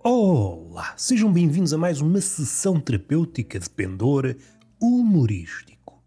Olá, 0.00 0.94
sejam 0.96 1.30
bem-vindos 1.32 1.74
a 1.74 1.76
mais 1.76 2.00
uma 2.00 2.20
sessão 2.20 2.78
terapêutica 2.78 3.58
de 3.58 3.68
pendor 3.68 4.36
humorístico, 4.80 6.00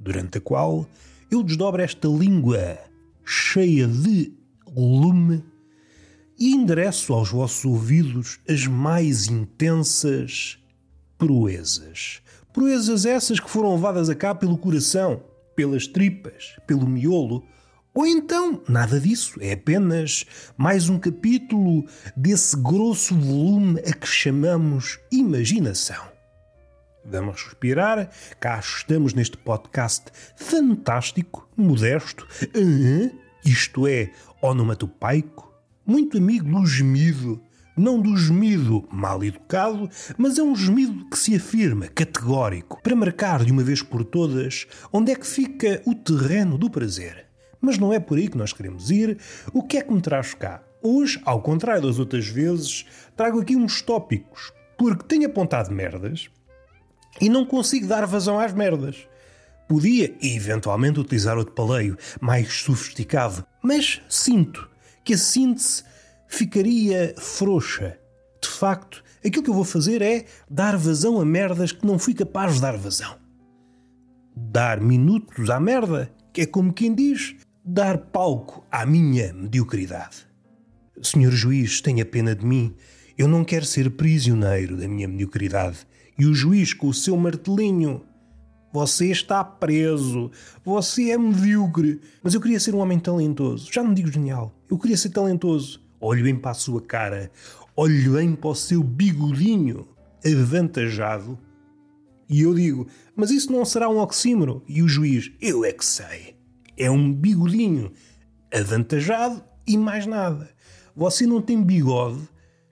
durante 0.00 0.38
a 0.38 0.40
qual 0.40 0.84
eu 1.30 1.44
desdobro 1.44 1.80
esta 1.80 2.08
língua 2.08 2.76
cheia 3.24 3.86
de 3.86 4.32
lume 4.76 5.44
e 6.36 6.56
endereço 6.56 7.12
aos 7.12 7.30
vossos 7.30 7.64
ouvidos 7.64 8.40
as 8.48 8.66
mais 8.66 9.28
intensas 9.28 10.58
proezas. 11.16 12.20
Proezas 12.52 13.06
essas 13.06 13.38
que 13.38 13.48
foram 13.48 13.76
levadas 13.76 14.10
a 14.10 14.14
cabo 14.16 14.40
pelo 14.40 14.58
coração, 14.58 15.22
pelas 15.54 15.86
tripas, 15.86 16.56
pelo 16.66 16.88
miolo 16.88 17.44
ou 17.96 18.06
então, 18.06 18.62
nada 18.68 19.00
disso, 19.00 19.38
é 19.40 19.54
apenas 19.54 20.26
mais 20.54 20.90
um 20.90 20.98
capítulo 20.98 21.82
desse 22.14 22.54
grosso 22.54 23.14
volume 23.18 23.80
a 23.80 23.92
que 23.94 24.06
chamamos 24.06 24.98
imaginação. 25.10 26.04
Vamos 27.06 27.42
respirar, 27.42 28.10
cá 28.38 28.58
estamos 28.58 29.14
neste 29.14 29.38
podcast 29.38 30.04
fantástico, 30.36 31.48
modesto, 31.56 32.28
uh, 32.54 33.18
isto 33.42 33.86
é, 33.86 34.10
onomatopaico, 34.42 35.50
muito 35.86 36.18
amigo 36.18 36.50
do 36.50 36.66
gemido, 36.66 37.40
não 37.74 37.98
do 37.98 38.14
gemido 38.14 38.86
mal 38.92 39.24
educado, 39.24 39.88
mas 40.18 40.36
é 40.36 40.42
um 40.42 40.54
gemido 40.54 41.08
que 41.08 41.18
se 41.18 41.34
afirma, 41.34 41.88
categórico, 41.88 42.78
para 42.82 42.94
marcar 42.94 43.42
de 43.42 43.52
uma 43.52 43.64
vez 43.64 43.80
por 43.80 44.04
todas 44.04 44.66
onde 44.92 45.12
é 45.12 45.14
que 45.14 45.26
fica 45.26 45.80
o 45.86 45.94
terreno 45.94 46.58
do 46.58 46.68
prazer. 46.68 47.25
Mas 47.66 47.78
não 47.78 47.92
é 47.92 47.98
por 47.98 48.16
aí 48.16 48.28
que 48.28 48.38
nós 48.38 48.52
queremos 48.52 48.92
ir. 48.92 49.18
O 49.52 49.60
que 49.60 49.76
é 49.76 49.82
que 49.82 49.92
me 49.92 50.00
traz 50.00 50.34
cá? 50.34 50.62
Hoje, 50.80 51.20
ao 51.24 51.42
contrário 51.42 51.82
das 51.82 51.98
outras 51.98 52.28
vezes, 52.28 52.86
trago 53.16 53.40
aqui 53.40 53.56
uns 53.56 53.82
tópicos, 53.82 54.52
porque 54.78 55.04
tenho 55.04 55.26
apontado 55.26 55.72
merdas 55.72 56.30
e 57.20 57.28
não 57.28 57.44
consigo 57.44 57.88
dar 57.88 58.06
vazão 58.06 58.38
às 58.38 58.52
merdas. 58.52 59.08
Podia, 59.66 60.14
eventualmente, 60.22 61.00
utilizar 61.00 61.36
outro 61.36 61.54
paleio, 61.54 61.98
mais 62.20 62.52
sofisticado, 62.52 63.44
mas 63.60 64.00
sinto 64.08 64.70
que 65.02 65.14
a 65.14 65.18
síntese 65.18 65.82
ficaria 66.28 67.16
frouxa. 67.18 67.98
De 68.40 68.48
facto, 68.48 69.02
aquilo 69.24 69.42
que 69.42 69.50
eu 69.50 69.54
vou 69.54 69.64
fazer 69.64 70.02
é 70.02 70.26
dar 70.48 70.76
vazão 70.76 71.20
a 71.20 71.24
merdas 71.24 71.72
que 71.72 71.84
não 71.84 71.98
fui 71.98 72.14
capaz 72.14 72.54
de 72.54 72.60
dar 72.60 72.76
vazão. 72.76 73.16
Dar 74.36 74.80
minutos 74.80 75.50
à 75.50 75.58
merda, 75.58 76.14
que 76.32 76.42
é 76.42 76.46
como 76.46 76.70
quem 76.70 76.94
diz, 76.94 77.34
dar 77.68 77.98
palco 77.98 78.64
à 78.70 78.86
minha 78.86 79.32
mediocridade. 79.32 80.24
Senhor 81.02 81.32
juiz, 81.32 81.80
tenha 81.80 82.04
pena 82.04 82.32
de 82.32 82.46
mim. 82.46 82.72
Eu 83.18 83.26
não 83.26 83.44
quero 83.44 83.64
ser 83.64 83.90
prisioneiro 83.90 84.76
da 84.76 84.86
minha 84.86 85.08
mediocridade. 85.08 85.78
E 86.16 86.26
o 86.26 86.32
juiz, 86.32 86.72
com 86.72 86.86
o 86.86 86.94
seu 86.94 87.16
martelinho, 87.16 88.02
você 88.72 89.10
está 89.10 89.42
preso. 89.42 90.30
Você 90.64 91.10
é 91.10 91.18
medíocre. 91.18 92.00
Mas 92.22 92.34
eu 92.34 92.40
queria 92.40 92.60
ser 92.60 92.72
um 92.72 92.78
homem 92.78 93.00
talentoso. 93.00 93.68
Já 93.72 93.82
não 93.82 93.92
digo 93.92 94.12
genial. 94.12 94.54
Eu 94.70 94.78
queria 94.78 94.96
ser 94.96 95.10
talentoso. 95.10 95.82
Olhe 96.00 96.22
bem 96.22 96.36
para 96.36 96.52
a 96.52 96.54
sua 96.54 96.80
cara. 96.80 97.32
Olhe 97.76 98.08
bem 98.08 98.36
para 98.36 98.50
o 98.50 98.54
seu 98.54 98.80
bigodinho 98.80 99.88
avantajado. 100.24 101.36
E 102.28 102.42
eu 102.42 102.54
digo, 102.54 102.86
mas 103.16 103.30
isso 103.32 103.50
não 103.50 103.64
será 103.64 103.88
um 103.88 103.98
oxímoro? 103.98 104.62
E 104.68 104.82
o 104.82 104.88
juiz, 104.88 105.32
eu 105.40 105.64
é 105.64 105.72
que 105.72 105.84
sei. 105.84 106.35
É 106.76 106.90
um 106.90 107.12
bigodinho 107.12 107.92
avantajado 108.52 109.42
e 109.66 109.76
mais 109.76 110.06
nada. 110.06 110.50
Você 110.94 111.26
não 111.26 111.40
tem 111.40 111.62
bigode 111.62 112.28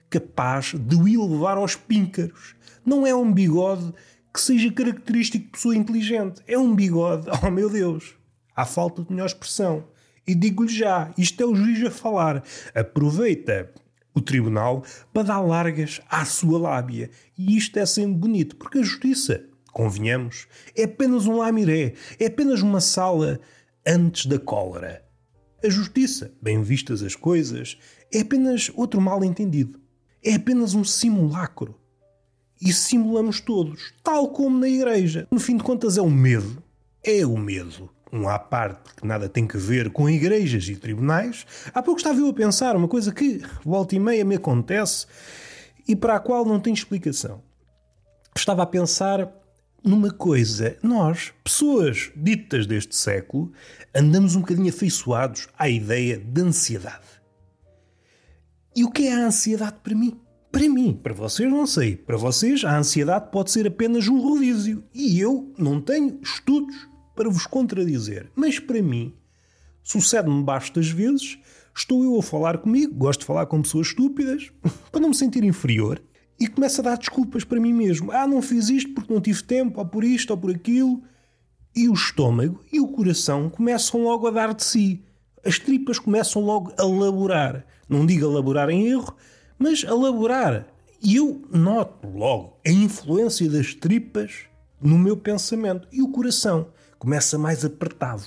capaz 0.09 0.73
de 0.73 0.95
o 0.95 1.07
elevar 1.07 1.57
aos 1.57 1.75
píncaros. 1.75 2.55
Não 2.85 3.05
é 3.05 3.13
um 3.13 3.31
bigode 3.31 3.93
que 4.33 4.39
seja 4.39 4.71
característico 4.71 5.45
de 5.45 5.51
pessoa 5.51 5.75
inteligente. 5.75 6.41
É 6.47 6.57
um 6.57 6.75
bigode, 6.75 7.27
oh 7.43 7.51
meu 7.51 7.69
Deus, 7.69 8.15
há 8.55 8.65
falta 8.65 9.03
de 9.03 9.11
melhor 9.11 9.25
expressão. 9.25 9.85
E 10.27 10.33
digo-lhe 10.33 10.73
já, 10.73 11.11
isto 11.17 11.41
é 11.41 11.45
o 11.45 11.55
juiz 11.55 11.83
a 11.85 11.91
falar. 11.91 12.43
Aproveita 12.73 13.71
o 14.13 14.21
tribunal 14.21 14.83
para 15.13 15.23
dar 15.23 15.41
largas 15.41 16.01
à 16.09 16.25
sua 16.25 16.57
lábia. 16.57 17.09
E 17.37 17.57
isto 17.57 17.77
é 17.77 17.85
sempre 17.85 18.15
bonito, 18.15 18.55
porque 18.55 18.79
a 18.79 18.83
justiça, 18.83 19.43
convenhamos, 19.71 20.47
é 20.75 20.85
apenas 20.85 21.27
um 21.27 21.37
lamiré, 21.37 21.93
é 22.19 22.27
apenas 22.27 22.61
uma 22.61 22.79
sala 22.79 23.39
antes 23.85 24.25
da 24.25 24.39
cólera. 24.39 25.03
A 25.63 25.69
justiça, 25.69 26.31
bem 26.41 26.61
vistas 26.61 27.01
as 27.03 27.15
coisas, 27.15 27.77
é 28.13 28.21
apenas 28.21 28.71
outro 28.75 28.99
mal 28.99 29.23
entendido. 29.23 29.79
É 30.23 30.35
apenas 30.35 30.73
um 30.73 30.83
simulacro. 30.83 31.75
E 32.61 32.71
simulamos 32.71 33.39
todos, 33.41 33.93
tal 34.03 34.29
como 34.29 34.57
na 34.57 34.67
igreja. 34.69 35.27
No 35.29 35.39
fim 35.39 35.57
de 35.57 35.63
contas, 35.63 35.97
é 35.97 36.01
o 36.01 36.09
medo. 36.09 36.63
É 37.03 37.25
o 37.25 37.37
medo. 37.37 37.89
Um 38.11 38.29
à 38.29 38.39
parte 38.39 38.95
que 38.95 39.05
nada 39.05 39.27
tem 39.27 39.45
que 39.45 39.57
ver 39.57 39.91
com 39.91 40.09
igrejas 40.09 40.67
e 40.67 40.75
tribunais. 40.75 41.45
Há 41.73 41.83
pouco 41.83 41.99
estava 41.99 42.19
eu 42.19 42.29
a 42.29 42.33
pensar 42.33 42.75
uma 42.75 42.87
coisa 42.87 43.11
que, 43.11 43.41
volta 43.63 43.95
e 43.95 43.99
meia, 43.99 44.23
me 44.23 44.35
acontece 44.35 45.05
e 45.87 45.95
para 45.95 46.15
a 46.15 46.19
qual 46.19 46.45
não 46.45 46.59
tenho 46.59 46.73
explicação. 46.73 47.43
Estava 48.35 48.63
a 48.63 48.67
pensar 48.67 49.31
numa 49.85 50.09
coisa. 50.11 50.77
Nós, 50.81 51.31
pessoas 51.43 52.11
ditas 52.15 52.65
deste 52.65 52.95
século, 52.95 53.51
andamos 53.93 54.35
um 54.35 54.41
bocadinho 54.41 54.69
afeiçoados 54.69 55.47
à 55.57 55.69
ideia 55.69 56.17
de 56.17 56.41
ansiedade. 56.41 57.05
E 58.75 58.83
o 58.83 58.91
que 58.91 59.07
é 59.07 59.13
a 59.13 59.27
ansiedade 59.27 59.77
para 59.83 59.95
mim? 59.95 60.19
Para 60.51 60.67
mim, 60.67 60.93
para 60.93 61.13
vocês 61.13 61.49
não 61.49 61.67
sei. 61.67 61.95
Para 61.95 62.17
vocês, 62.17 62.63
a 62.63 62.77
ansiedade 62.77 63.29
pode 63.31 63.51
ser 63.51 63.67
apenas 63.67 64.07
um 64.07 64.19
rodízio. 64.19 64.83
E 64.93 65.19
eu 65.19 65.53
não 65.57 65.79
tenho 65.79 66.19
estudos 66.21 66.75
para 67.15 67.29
vos 67.29 67.45
contradizer. 67.45 68.31
Mas 68.35 68.59
para 68.59 68.81
mim, 68.81 69.13
sucede-me 69.83 70.43
bastas 70.43 70.89
vezes, 70.89 71.37
estou 71.75 72.03
eu 72.03 72.17
a 72.17 72.23
falar 72.23 72.57
comigo, 72.57 72.93
gosto 72.95 73.21
de 73.21 73.25
falar 73.25 73.45
com 73.45 73.61
pessoas 73.61 73.87
estúpidas, 73.87 74.51
para 74.91 75.01
não 75.01 75.09
me 75.09 75.15
sentir 75.15 75.43
inferior, 75.43 76.01
e 76.39 76.47
começo 76.47 76.81
a 76.81 76.83
dar 76.83 76.97
desculpas 76.97 77.43
para 77.43 77.59
mim 77.59 77.73
mesmo. 77.73 78.11
Ah, 78.11 78.27
não 78.27 78.41
fiz 78.41 78.69
isto 78.69 78.93
porque 78.93 79.13
não 79.13 79.21
tive 79.21 79.43
tempo, 79.43 79.79
ou 79.79 79.85
por 79.85 80.03
isto, 80.03 80.31
ou 80.31 80.37
por 80.37 80.51
aquilo. 80.51 81.01
E 81.75 81.89
o 81.89 81.93
estômago 81.93 82.63
e 82.71 82.79
o 82.79 82.87
coração 82.87 83.49
começam 83.49 84.03
logo 84.03 84.27
a 84.27 84.31
dar 84.31 84.53
de 84.53 84.63
si. 84.63 85.03
As 85.45 85.59
tripas 85.59 85.99
começam 85.99 86.41
logo 86.41 86.73
a 86.77 86.83
laborar. 86.83 87.65
Não 87.87 88.05
digo 88.05 88.25
a 88.25 88.33
laborar 88.33 88.69
em 88.69 88.87
erro, 88.87 89.15
mas 89.57 89.85
a 89.85 89.93
laborar. 89.93 90.67
E 91.01 91.17
eu 91.17 91.45
noto 91.51 92.07
logo 92.07 92.57
a 92.65 92.71
influência 92.71 93.49
das 93.49 93.73
tripas 93.73 94.45
no 94.81 94.97
meu 94.97 95.15
pensamento. 95.15 95.87
E 95.91 96.01
o 96.01 96.09
coração 96.09 96.67
começa 96.97 97.37
mais 97.37 97.63
apertado. 97.63 98.23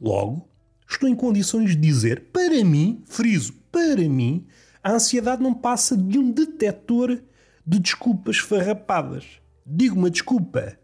Logo, 0.00 0.48
estou 0.88 1.08
em 1.08 1.14
condições 1.14 1.70
de 1.70 1.76
dizer, 1.76 2.28
para 2.32 2.64
mim, 2.64 3.02
friso, 3.06 3.52
para 3.70 4.08
mim, 4.08 4.46
a 4.82 4.92
ansiedade 4.92 5.42
não 5.42 5.54
passa 5.54 5.96
de 5.96 6.18
um 6.18 6.30
detector 6.30 7.20
de 7.66 7.78
desculpas 7.78 8.38
farrapadas. 8.38 9.26
Digo 9.64 9.96
uma 9.96 10.10
desculpa. 10.10 10.78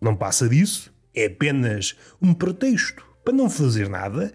Não 0.00 0.16
passa 0.16 0.48
disso. 0.48 0.92
É 1.14 1.26
apenas 1.26 1.96
um 2.20 2.32
pretexto 2.32 3.06
para 3.22 3.34
não 3.34 3.50
fazer 3.50 3.88
nada 3.88 4.32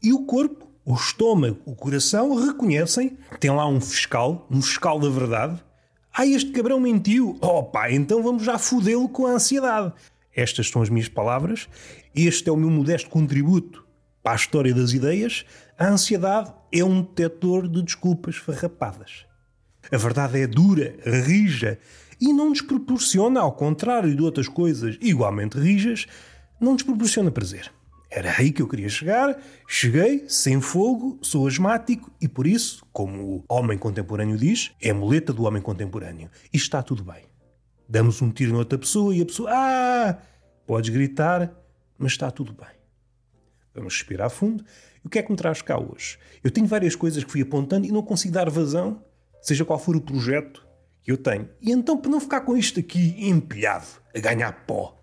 e 0.00 0.12
o 0.12 0.24
corpo, 0.24 0.68
o 0.84 0.94
estômago, 0.94 1.58
o 1.64 1.74
coração 1.74 2.34
reconhecem. 2.34 3.18
Tem 3.40 3.50
lá 3.50 3.66
um 3.66 3.80
fiscal, 3.80 4.46
um 4.50 4.62
fiscal 4.62 5.00
da 5.00 5.08
verdade. 5.08 5.62
Ah, 6.12 6.26
este 6.26 6.52
cabrão 6.52 6.78
mentiu. 6.78 7.36
Oh 7.40 7.64
pá, 7.64 7.90
então 7.90 8.22
vamos 8.22 8.44
já 8.44 8.58
fodê-lo 8.58 9.08
com 9.08 9.26
a 9.26 9.32
ansiedade. 9.32 9.92
Estas 10.34 10.68
são 10.68 10.82
as 10.82 10.88
minhas 10.88 11.08
palavras. 11.08 11.68
Este 12.14 12.48
é 12.48 12.52
o 12.52 12.56
meu 12.56 12.70
modesto 12.70 13.10
contributo 13.10 13.84
para 14.22 14.32
a 14.32 14.36
história 14.36 14.72
das 14.72 14.92
ideias. 14.92 15.44
A 15.76 15.88
ansiedade 15.88 16.52
é 16.72 16.84
um 16.84 17.02
detector 17.02 17.68
de 17.68 17.82
desculpas 17.82 18.36
farrapadas. 18.36 19.26
A 19.90 19.96
verdade 19.96 20.40
é 20.40 20.46
dura, 20.46 20.94
rija 21.04 21.78
e 22.20 22.32
não 22.32 22.50
nos 22.50 22.60
proporciona, 22.60 23.40
ao 23.40 23.52
contrário 23.52 24.14
de 24.14 24.22
outras 24.22 24.46
coisas 24.46 24.96
igualmente 25.00 25.58
rijas, 25.58 26.06
não 26.60 26.74
nos 26.74 26.84
proporciona 26.84 27.30
prazer. 27.30 27.72
Era 28.08 28.32
aí 28.38 28.52
que 28.52 28.62
eu 28.62 28.68
queria 28.68 28.88
chegar, 28.88 29.36
cheguei, 29.66 30.24
sem 30.28 30.60
fogo, 30.60 31.18
sou 31.20 31.48
asmático 31.48 32.08
e 32.20 32.28
por 32.28 32.46
isso, 32.46 32.86
como 32.92 33.22
o 33.22 33.44
homem 33.48 33.76
contemporâneo 33.76 34.38
diz, 34.38 34.70
é 34.80 34.90
a 34.90 34.94
muleta 34.94 35.32
do 35.32 35.42
homem 35.42 35.60
contemporâneo. 35.60 36.30
E 36.52 36.56
está 36.56 36.84
tudo 36.84 37.02
bem. 37.02 37.24
Damos 37.88 38.22
um 38.22 38.30
tiro 38.30 38.52
noutra 38.52 38.78
pessoa 38.78 39.12
e 39.12 39.20
a 39.20 39.26
pessoa, 39.26 39.50
ah, 39.52 40.18
podes 40.64 40.90
gritar, 40.90 41.52
mas 41.98 42.12
está 42.12 42.30
tudo 42.30 42.52
bem. 42.52 42.74
Vamos 43.74 43.94
respirar 43.94 44.30
fundo 44.30 44.64
o 45.04 45.08
que 45.08 45.18
é 45.18 45.22
que 45.22 45.30
me 45.30 45.36
traz 45.36 45.60
cá 45.60 45.78
hoje? 45.78 46.18
Eu 46.42 46.50
tenho 46.50 46.66
várias 46.66 46.96
coisas 46.96 47.22
que 47.22 47.30
fui 47.30 47.42
apontando 47.42 47.86
e 47.86 47.92
não 47.92 48.02
consigo 48.02 48.32
dar 48.32 48.48
vazão, 48.48 49.02
seja 49.42 49.64
qual 49.64 49.78
for 49.78 49.94
o 49.94 50.00
projeto 50.00 50.66
que 51.02 51.12
eu 51.12 51.18
tenho. 51.18 51.48
E 51.60 51.70
então, 51.70 51.98
para 51.98 52.10
não 52.10 52.18
ficar 52.20 52.40
com 52.40 52.56
isto 52.56 52.80
aqui 52.80 53.14
empilhado, 53.28 53.86
a 54.14 54.18
ganhar 54.18 54.64
pó, 54.66 54.98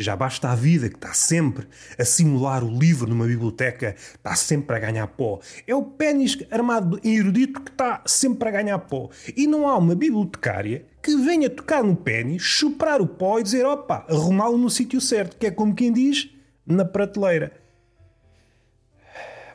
Já 0.00 0.14
basta 0.14 0.48
a 0.48 0.54
vida 0.54 0.88
que 0.88 0.94
está 0.94 1.12
sempre 1.12 1.66
a 1.98 2.04
simular 2.04 2.62
o 2.62 2.70
livro 2.70 3.08
numa 3.08 3.26
biblioteca, 3.26 3.96
está 3.96 4.36
sempre 4.36 4.76
a 4.76 4.78
ganhar 4.78 5.08
pó. 5.08 5.40
É 5.66 5.74
o 5.74 5.82
pênis 5.82 6.38
armado 6.52 7.00
em 7.02 7.16
erudito 7.16 7.60
que 7.60 7.72
está 7.72 8.00
sempre 8.06 8.48
a 8.48 8.52
ganhar 8.52 8.78
pó. 8.78 9.10
E 9.36 9.48
não 9.48 9.68
há 9.68 9.76
uma 9.76 9.96
bibliotecária 9.96 10.86
que 11.02 11.16
venha 11.16 11.50
tocar 11.50 11.82
no 11.82 11.96
pênis, 11.96 12.42
chuprar 12.42 13.02
o 13.02 13.08
pó 13.08 13.40
e 13.40 13.42
dizer 13.42 13.66
opa, 13.66 14.06
arrumá-lo 14.08 14.56
no 14.56 14.70
sítio 14.70 15.00
certo, 15.00 15.36
que 15.36 15.48
é 15.48 15.50
como 15.50 15.74
quem 15.74 15.92
diz, 15.92 16.30
na 16.64 16.84
prateleira. 16.84 17.52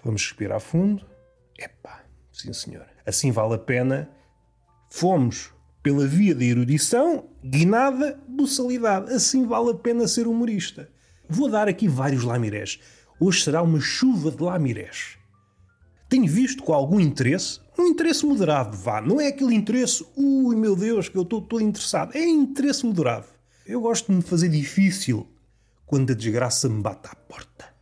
Vamos 0.04 0.22
respirar 0.22 0.60
fundo. 0.60 1.06
Epá, 1.58 2.04
sim 2.32 2.52
senhor. 2.54 2.86
Assim 3.06 3.32
vale 3.32 3.56
a 3.56 3.58
pena. 3.58 4.10
Fomos 4.90 5.52
pela 5.82 6.08
via 6.08 6.34
da 6.34 6.44
erudição, 6.44 7.30
guinada, 7.44 8.20
buçalidade. 8.28 9.14
Assim 9.14 9.46
vale 9.46 9.72
a 9.72 9.76
pena 9.76 10.08
ser 10.08 10.28
humorista. 10.28 10.90
Vou 11.28 11.50
dar 11.50 11.68
aqui 11.68 11.88
vários 11.88 12.24
lamirés. 12.24 12.80
Hoje 13.20 13.44
será 13.44 13.62
uma 13.62 13.80
chuva 13.80 14.32
de 14.32 14.42
lamirés. 14.42 15.18
Tenho 16.10 16.28
visto 16.28 16.62
com 16.64 16.74
algum 16.74 17.00
interesse, 17.00 17.60
um 17.78 17.88
interesse 17.88 18.26
moderado, 18.26 18.78
vá. 18.78 19.02
Não 19.02 19.20
é 19.20 19.28
aquele 19.28 19.56
interesse, 19.56 20.06
ui 20.16 20.56
meu 20.56 20.76
Deus, 20.76 21.10
que 21.10 21.18
eu 21.18 21.24
estou 21.24 21.42
todo 21.42 21.64
interessado. 21.64 22.16
É 22.16 22.24
interesse 22.24 22.86
moderado. 22.86 23.26
Eu 23.66 23.82
gosto 23.82 24.12
de 24.12 24.18
me 24.18 24.22
fazer 24.22 24.50
difícil 24.50 25.28
quando 25.86 26.12
a 26.12 26.16
desgraça 26.16 26.70
me 26.70 26.82
bate 26.82 27.08
à 27.08 27.16
porta. 27.16 27.73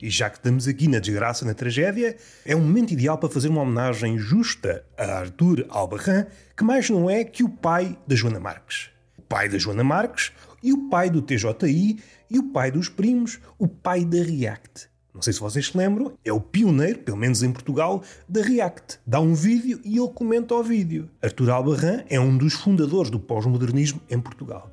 E 0.00 0.10
já 0.10 0.28
que 0.28 0.36
estamos 0.36 0.68
aqui 0.68 0.88
na 0.88 0.98
desgraça, 0.98 1.44
na 1.44 1.54
tragédia, 1.54 2.16
é 2.44 2.54
um 2.54 2.60
momento 2.60 2.92
ideal 2.92 3.16
para 3.16 3.30
fazer 3.30 3.48
uma 3.48 3.62
homenagem 3.62 4.18
justa 4.18 4.84
a 4.96 5.20
Arthur 5.20 5.64
Albarran, 5.70 6.26
que 6.54 6.64
mais 6.64 6.90
não 6.90 7.08
é 7.08 7.24
que 7.24 7.42
o 7.42 7.48
pai 7.48 7.98
da 8.06 8.14
Joana 8.14 8.38
Marques. 8.38 8.90
O 9.16 9.22
pai 9.22 9.48
da 9.48 9.56
Joana 9.56 9.82
Marques 9.82 10.32
e 10.62 10.72
o 10.72 10.90
pai 10.90 11.08
do 11.08 11.22
TJI 11.22 11.98
e 12.30 12.38
o 12.38 12.52
pai 12.52 12.70
dos 12.70 12.90
primos, 12.90 13.40
o 13.58 13.66
pai 13.66 14.04
da 14.04 14.22
React. 14.22 14.90
Não 15.14 15.22
sei 15.22 15.32
se 15.32 15.40
vocês 15.40 15.68
se 15.68 15.78
lembram, 15.78 16.12
é 16.22 16.30
o 16.30 16.40
pioneiro, 16.40 16.98
pelo 16.98 17.16
menos 17.16 17.42
em 17.42 17.50
Portugal, 17.50 18.02
da 18.28 18.42
React. 18.42 18.98
Dá 19.06 19.18
um 19.18 19.32
vídeo 19.32 19.80
e 19.82 19.96
ele 19.96 20.10
comenta 20.10 20.54
o 20.54 20.62
vídeo. 20.62 21.08
Arthur 21.22 21.48
Albarran 21.48 22.04
é 22.10 22.20
um 22.20 22.36
dos 22.36 22.52
fundadores 22.52 23.10
do 23.10 23.18
pós-modernismo 23.18 23.98
em 24.10 24.20
Portugal. 24.20 24.70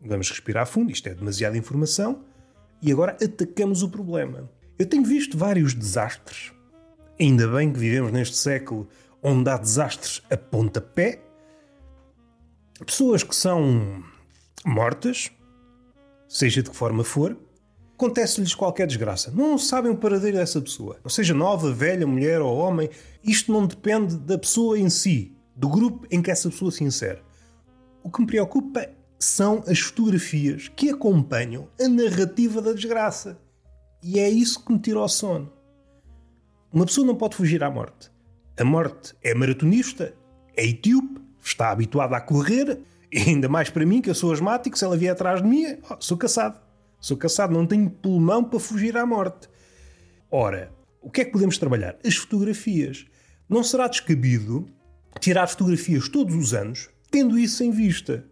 Vamos 0.00 0.28
respirar 0.28 0.66
fundo, 0.66 0.90
isto 0.90 1.08
é 1.08 1.14
demasiada 1.14 1.56
informação 1.56 2.24
e 2.80 2.92
agora 2.92 3.12
atacamos 3.12 3.82
o 3.82 3.88
problema. 3.88 4.50
Eu 4.78 4.86
tenho 4.86 5.04
visto 5.04 5.36
vários 5.36 5.74
desastres. 5.74 6.52
Ainda 7.20 7.48
bem 7.48 7.72
que 7.72 7.78
vivemos 7.78 8.12
neste 8.12 8.36
século 8.36 8.88
onde 9.22 9.50
há 9.50 9.56
desastres 9.56 10.22
a 10.30 10.36
pontapé. 10.36 11.20
Pessoas 12.86 13.24
que 13.24 13.34
são 13.34 14.04
mortas, 14.64 15.30
seja 16.28 16.62
de 16.62 16.70
que 16.70 16.76
forma 16.76 17.02
for, 17.02 17.36
acontece-lhes 17.94 18.54
qualquer 18.54 18.86
desgraça. 18.86 19.32
Não 19.32 19.58
sabem 19.58 19.90
o 19.90 19.96
paradeiro 19.96 20.36
dessa 20.36 20.60
pessoa. 20.60 20.98
Ou 21.02 21.10
seja, 21.10 21.34
nova, 21.34 21.72
velha, 21.72 22.06
mulher 22.06 22.40
ou 22.40 22.56
homem. 22.56 22.88
Isto 23.24 23.52
não 23.52 23.66
depende 23.66 24.16
da 24.16 24.38
pessoa 24.38 24.78
em 24.78 24.88
si, 24.88 25.36
do 25.56 25.68
grupo 25.68 26.06
em 26.08 26.22
que 26.22 26.30
essa 26.30 26.48
pessoa 26.48 26.70
se 26.70 26.84
insere. 26.84 27.20
O 28.04 28.10
que 28.10 28.20
me 28.20 28.26
preocupa 28.28 28.88
são 29.18 29.64
as 29.66 29.80
fotografias 29.80 30.68
que 30.68 30.90
acompanham 30.90 31.68
a 31.80 31.88
narrativa 31.88 32.62
da 32.62 32.72
desgraça. 32.72 33.38
E 34.02 34.18
é 34.20 34.28
isso 34.28 34.64
que 34.64 34.72
me 34.72 34.78
tira 34.78 35.00
o 35.00 35.08
sono. 35.08 35.52
Uma 36.72 36.86
pessoa 36.86 37.06
não 37.06 37.16
pode 37.16 37.34
fugir 37.34 37.64
à 37.64 37.70
morte. 37.70 38.10
A 38.58 38.64
morte 38.64 39.14
é 39.22 39.34
maratonista, 39.34 40.14
é 40.56 40.64
etíope, 40.64 41.20
está 41.42 41.70
habituada 41.70 42.16
a 42.16 42.20
correr, 42.20 42.80
e 43.10 43.18
ainda 43.18 43.48
mais 43.48 43.70
para 43.70 43.86
mim, 43.86 44.00
que 44.00 44.10
eu 44.10 44.14
sou 44.14 44.32
asmático, 44.32 44.78
se 44.78 44.84
ela 44.84 44.96
vier 44.96 45.12
atrás 45.12 45.42
de 45.42 45.48
mim, 45.48 45.78
oh, 45.90 45.96
sou 45.98 46.16
caçado. 46.16 46.60
Sou 47.00 47.16
caçado, 47.16 47.54
não 47.54 47.66
tenho 47.66 47.90
pulmão 47.90 48.44
para 48.44 48.58
fugir 48.58 48.96
à 48.96 49.06
morte. 49.06 49.48
Ora, 50.30 50.72
o 51.00 51.10
que 51.10 51.22
é 51.22 51.24
que 51.24 51.32
podemos 51.32 51.56
trabalhar? 51.58 51.96
As 52.04 52.16
fotografias. 52.16 53.06
Não 53.48 53.64
será 53.64 53.88
descabido 53.88 54.66
tirar 55.20 55.46
fotografias 55.46 56.08
todos 56.08 56.34
os 56.34 56.52
anos, 56.52 56.90
tendo 57.10 57.38
isso 57.38 57.64
em 57.64 57.70
vista 57.70 58.24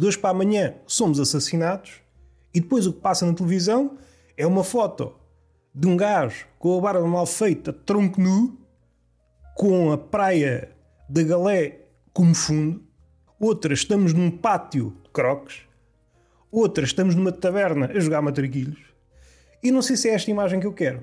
de 0.00 0.06
hoje 0.06 0.18
para 0.18 0.30
amanhã 0.30 0.76
somos 0.86 1.20
assassinados 1.20 2.00
e 2.54 2.60
depois 2.60 2.86
o 2.86 2.92
que 2.94 3.00
passa 3.00 3.26
na 3.26 3.34
televisão 3.34 3.98
é 4.34 4.46
uma 4.46 4.64
foto 4.64 5.12
de 5.74 5.86
um 5.86 5.94
gajo 5.94 6.46
com 6.58 6.78
a 6.78 6.80
barba 6.80 7.06
mal 7.06 7.26
feita, 7.26 7.70
tronco 7.70 8.18
nu, 8.18 8.58
com 9.54 9.92
a 9.92 9.98
praia 9.98 10.74
da 11.06 11.22
Galé 11.22 11.80
como 12.14 12.34
fundo, 12.34 12.82
outra 13.38 13.74
estamos 13.74 14.14
num 14.14 14.30
pátio 14.30 14.96
de 15.04 15.10
croques, 15.10 15.64
outra 16.50 16.82
estamos 16.82 17.14
numa 17.14 17.30
taberna 17.30 17.90
a 17.94 18.00
jogar 18.00 18.22
matraquilhos. 18.22 18.80
E 19.62 19.70
não 19.70 19.82
sei 19.82 19.98
se 19.98 20.08
é 20.08 20.14
esta 20.14 20.30
imagem 20.30 20.60
que 20.60 20.66
eu 20.66 20.72
quero. 20.72 21.02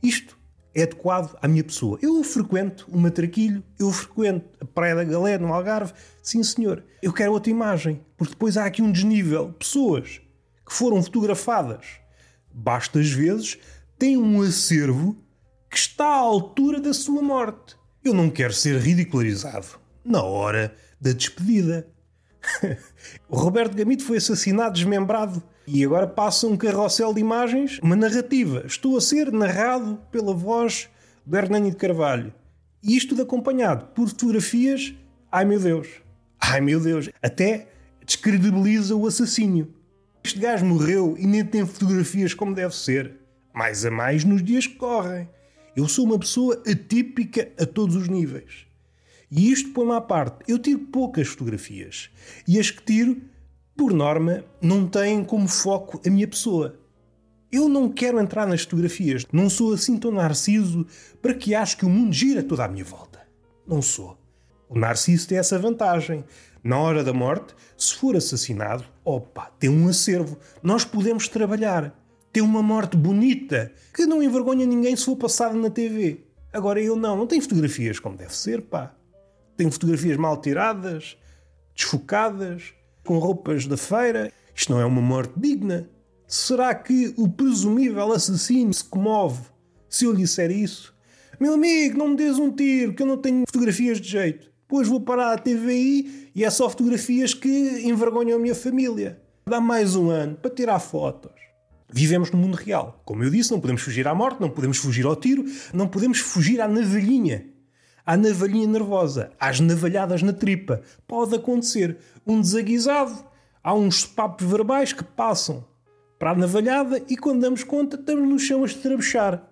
Isto 0.00 0.38
é 0.72 0.84
adequado 0.84 1.36
à 1.42 1.48
minha 1.48 1.64
pessoa. 1.64 1.98
Eu 2.00 2.22
frequento 2.22 2.86
o 2.92 2.96
Matraquilho, 2.96 3.64
eu 3.76 3.90
frequento 3.90 4.46
a 4.60 4.64
Praia 4.64 4.94
da 4.94 5.02
Galé, 5.02 5.36
no 5.36 5.52
Algarve. 5.52 5.92
Sim, 6.22 6.44
senhor. 6.44 6.84
Eu 7.02 7.12
quero 7.12 7.32
outra 7.32 7.50
imagem, 7.50 8.05
porque 8.16 8.32
depois 8.32 8.56
há 8.56 8.64
aqui 8.64 8.82
um 8.82 8.90
desnível. 8.90 9.52
Pessoas 9.52 10.20
que 10.64 10.72
foram 10.72 11.02
fotografadas, 11.02 11.86
basta 12.52 12.98
às 12.98 13.10
vezes, 13.10 13.58
têm 13.98 14.16
um 14.16 14.42
acervo 14.42 15.16
que 15.70 15.76
está 15.76 16.06
à 16.06 16.18
altura 16.18 16.80
da 16.80 16.92
sua 16.92 17.22
morte. 17.22 17.76
Eu 18.04 18.14
não 18.14 18.30
quero 18.30 18.52
ser 18.52 18.78
ridicularizado 18.80 19.66
na 20.04 20.22
hora 20.22 20.74
da 21.00 21.12
despedida. 21.12 21.88
o 23.28 23.36
Roberto 23.36 23.74
Gamito 23.76 24.04
foi 24.04 24.18
assassinado 24.18 24.74
desmembrado 24.74 25.42
e 25.66 25.84
agora 25.84 26.06
passa 26.06 26.46
um 26.46 26.56
carrossel 26.56 27.12
de 27.12 27.20
imagens, 27.20 27.80
uma 27.82 27.96
narrativa. 27.96 28.62
Estou 28.66 28.96
a 28.96 29.00
ser 29.00 29.32
narrado 29.32 30.00
pela 30.10 30.32
voz 30.32 30.88
do 31.24 31.36
Hernani 31.36 31.70
de 31.70 31.76
Carvalho. 31.76 32.32
E 32.82 32.96
isto 32.96 33.10
tudo 33.10 33.22
acompanhado 33.22 33.86
por 33.86 34.08
fotografias. 34.08 34.94
Ai 35.30 35.44
meu 35.44 35.58
Deus! 35.58 35.88
Ai 36.40 36.60
meu 36.60 36.80
Deus! 36.80 37.10
Até 37.20 37.66
descredibiliza 38.06 38.94
o 38.96 39.06
assassínio. 39.06 39.74
Este 40.24 40.38
gajo 40.38 40.64
morreu 40.64 41.16
e 41.18 41.26
nem 41.26 41.44
tem 41.44 41.66
fotografias 41.66 42.32
como 42.32 42.54
deve 42.54 42.74
ser. 42.74 43.20
Mais 43.52 43.84
a 43.84 43.90
mais 43.90 44.24
nos 44.24 44.42
dias 44.42 44.66
que 44.66 44.76
correm. 44.76 45.28
Eu 45.76 45.86
sou 45.88 46.06
uma 46.06 46.18
pessoa 46.18 46.62
atípica 46.66 47.52
a 47.60 47.66
todos 47.66 47.96
os 47.96 48.08
níveis. 48.08 48.66
E 49.30 49.50
isto 49.50 49.70
põe-me 49.70 49.92
à 49.92 50.00
parte. 50.00 50.44
Eu 50.48 50.58
tiro 50.58 50.78
poucas 50.78 51.28
fotografias. 51.28 52.10
E 52.48 52.58
as 52.58 52.70
que 52.70 52.82
tiro 52.82 53.20
por 53.76 53.92
norma, 53.92 54.42
não 54.60 54.88
têm 54.88 55.22
como 55.22 55.46
foco 55.46 56.00
a 56.04 56.10
minha 56.10 56.26
pessoa. 56.26 56.80
Eu 57.52 57.68
não 57.68 57.90
quero 57.90 58.18
entrar 58.18 58.46
nas 58.46 58.62
fotografias, 58.62 59.26
não 59.30 59.50
sou 59.50 59.74
assim 59.74 59.98
tão 59.98 60.10
narciso 60.10 60.86
para 61.20 61.34
que 61.34 61.54
ache 61.54 61.76
que 61.76 61.84
o 61.84 61.88
mundo 61.88 62.12
gira 62.12 62.42
toda 62.42 62.64
à 62.64 62.68
minha 62.68 62.84
volta. 62.84 63.20
Não 63.66 63.82
sou. 63.82 64.18
O 64.68 64.78
narciso 64.78 65.28
tem 65.28 65.38
essa 65.38 65.58
vantagem. 65.58 66.24
Na 66.66 66.80
hora 66.80 67.04
da 67.04 67.12
morte, 67.12 67.54
se 67.78 67.94
for 67.94 68.16
assassinado, 68.16 68.82
opa, 69.04 69.52
tem 69.56 69.70
um 69.70 69.86
acervo. 69.86 70.36
Nós 70.60 70.84
podemos 70.84 71.28
trabalhar. 71.28 71.96
Tem 72.32 72.42
uma 72.42 72.60
morte 72.60 72.96
bonita, 72.96 73.70
que 73.94 74.04
não 74.04 74.20
envergonha 74.20 74.66
ninguém 74.66 74.96
se 74.96 75.04
for 75.04 75.14
passada 75.14 75.54
na 75.54 75.70
TV. 75.70 76.24
Agora 76.52 76.82
eu 76.82 76.96
não, 76.96 77.16
não 77.18 77.26
tenho 77.28 77.40
fotografias 77.40 78.00
como 78.00 78.16
deve 78.16 78.34
ser, 78.34 78.62
pá. 78.62 78.92
Tenho 79.56 79.70
fotografias 79.70 80.16
mal 80.16 80.40
tiradas, 80.40 81.16
desfocadas, 81.72 82.74
com 83.04 83.16
roupas 83.18 83.64
da 83.64 83.76
feira. 83.76 84.32
Isto 84.52 84.72
não 84.72 84.80
é 84.80 84.84
uma 84.84 85.00
morte 85.00 85.34
digna. 85.36 85.88
Será 86.26 86.74
que 86.74 87.14
o 87.16 87.28
presumível 87.28 88.10
assassino 88.10 88.74
se 88.74 88.82
comove 88.82 89.40
se 89.88 90.04
eu 90.04 90.10
lhe 90.10 90.22
disser 90.22 90.50
isso? 90.50 90.92
Meu 91.38 91.54
amigo, 91.54 91.96
não 91.96 92.08
me 92.08 92.16
des 92.16 92.40
um 92.40 92.50
tiro, 92.50 92.92
que 92.92 93.04
eu 93.04 93.06
não 93.06 93.18
tenho 93.18 93.44
fotografias 93.46 94.00
de 94.00 94.08
jeito. 94.08 94.55
Depois 94.68 94.88
vou 94.88 95.00
parar 95.00 95.32
a 95.32 95.38
TVI 95.38 96.30
e 96.34 96.44
é 96.44 96.50
só 96.50 96.68
fotografias 96.68 97.32
que 97.32 97.48
envergonham 97.84 98.36
a 98.36 98.40
minha 98.40 98.54
família. 98.54 99.22
Dá 99.48 99.60
mais 99.60 99.94
um 99.94 100.10
ano 100.10 100.36
para 100.36 100.50
tirar 100.50 100.80
fotos. 100.80 101.32
Vivemos 101.88 102.32
no 102.32 102.38
mundo 102.38 102.56
real. 102.56 103.00
Como 103.04 103.22
eu 103.22 103.30
disse, 103.30 103.52
não 103.52 103.60
podemos 103.60 103.82
fugir 103.82 104.08
à 104.08 104.14
morte, 104.14 104.40
não 104.40 104.50
podemos 104.50 104.78
fugir 104.78 105.06
ao 105.06 105.14
tiro, 105.14 105.44
não 105.72 105.86
podemos 105.86 106.18
fugir 106.18 106.60
à 106.60 106.66
navalhinha 106.66 107.46
à 108.06 108.16
navalhinha 108.16 108.68
nervosa, 108.68 109.32
às 109.38 109.58
navalhadas 109.58 110.22
na 110.22 110.32
tripa. 110.32 110.80
Pode 111.08 111.34
acontecer 111.34 111.98
um 112.24 112.40
desaguisado, 112.40 113.12
há 113.62 113.74
uns 113.74 114.06
papos 114.06 114.46
verbais 114.46 114.92
que 114.92 115.02
passam 115.02 115.66
para 116.16 116.30
a 116.30 116.36
navalhada 116.36 117.02
e 117.08 117.16
quando 117.16 117.40
damos 117.40 117.64
conta 117.64 117.96
estamos 117.96 118.28
no 118.28 118.38
chão 118.38 118.62
a 118.62 118.66
estrabuchar. 118.66 119.42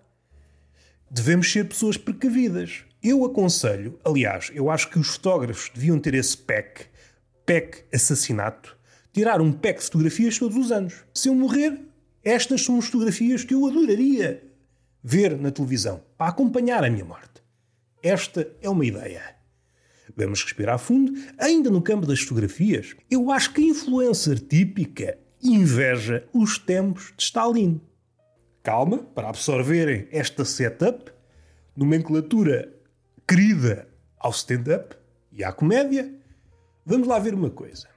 Devemos 1.10 1.50
ser 1.50 1.68
pessoas 1.68 1.96
precavidas. 1.96 2.84
Eu 3.04 3.22
aconselho, 3.22 4.00
aliás, 4.02 4.50
eu 4.54 4.70
acho 4.70 4.88
que 4.88 4.98
os 4.98 5.08
fotógrafos 5.08 5.70
deviam 5.74 5.98
ter 5.98 6.14
esse 6.14 6.38
PEC, 6.38 6.86
PEC 7.44 7.84
assassinato, 7.92 8.74
tirar 9.12 9.42
um 9.42 9.52
PEC 9.52 9.78
de 9.78 9.84
fotografias 9.84 10.38
todos 10.38 10.56
os 10.56 10.72
anos. 10.72 11.04
Se 11.12 11.28
eu 11.28 11.34
morrer, 11.34 11.78
estas 12.24 12.62
são 12.62 12.78
as 12.78 12.86
fotografias 12.86 13.44
que 13.44 13.52
eu 13.52 13.66
adoraria 13.66 14.42
ver 15.02 15.36
na 15.36 15.50
televisão, 15.50 16.00
para 16.16 16.30
acompanhar 16.30 16.82
a 16.82 16.88
minha 16.88 17.04
morte. 17.04 17.42
Esta 18.02 18.50
é 18.62 18.70
uma 18.70 18.86
ideia. 18.86 19.36
Vamos 20.16 20.42
respirar 20.42 20.78
fundo. 20.78 21.12
Ainda 21.36 21.68
no 21.68 21.82
campo 21.82 22.06
das 22.06 22.22
fotografias, 22.22 22.96
eu 23.10 23.30
acho 23.30 23.52
que 23.52 23.60
a 23.60 23.66
influencer 23.66 24.40
típica 24.40 25.18
inveja 25.42 26.26
os 26.32 26.56
tempos 26.56 27.12
de 27.18 27.22
Stalin. 27.22 27.82
Calma, 28.62 28.96
para 28.96 29.28
absorverem 29.28 30.08
esta 30.10 30.42
setup, 30.42 31.12
nomenclatura 31.76 32.72
querida 33.26 33.88
ao 34.18 34.30
stand-up 34.30 34.96
e 35.32 35.42
à 35.42 35.52
comédia, 35.52 36.12
vamos 36.84 37.08
lá 37.08 37.18
ver 37.18 37.34
uma 37.34 37.50
coisa. 37.50 37.88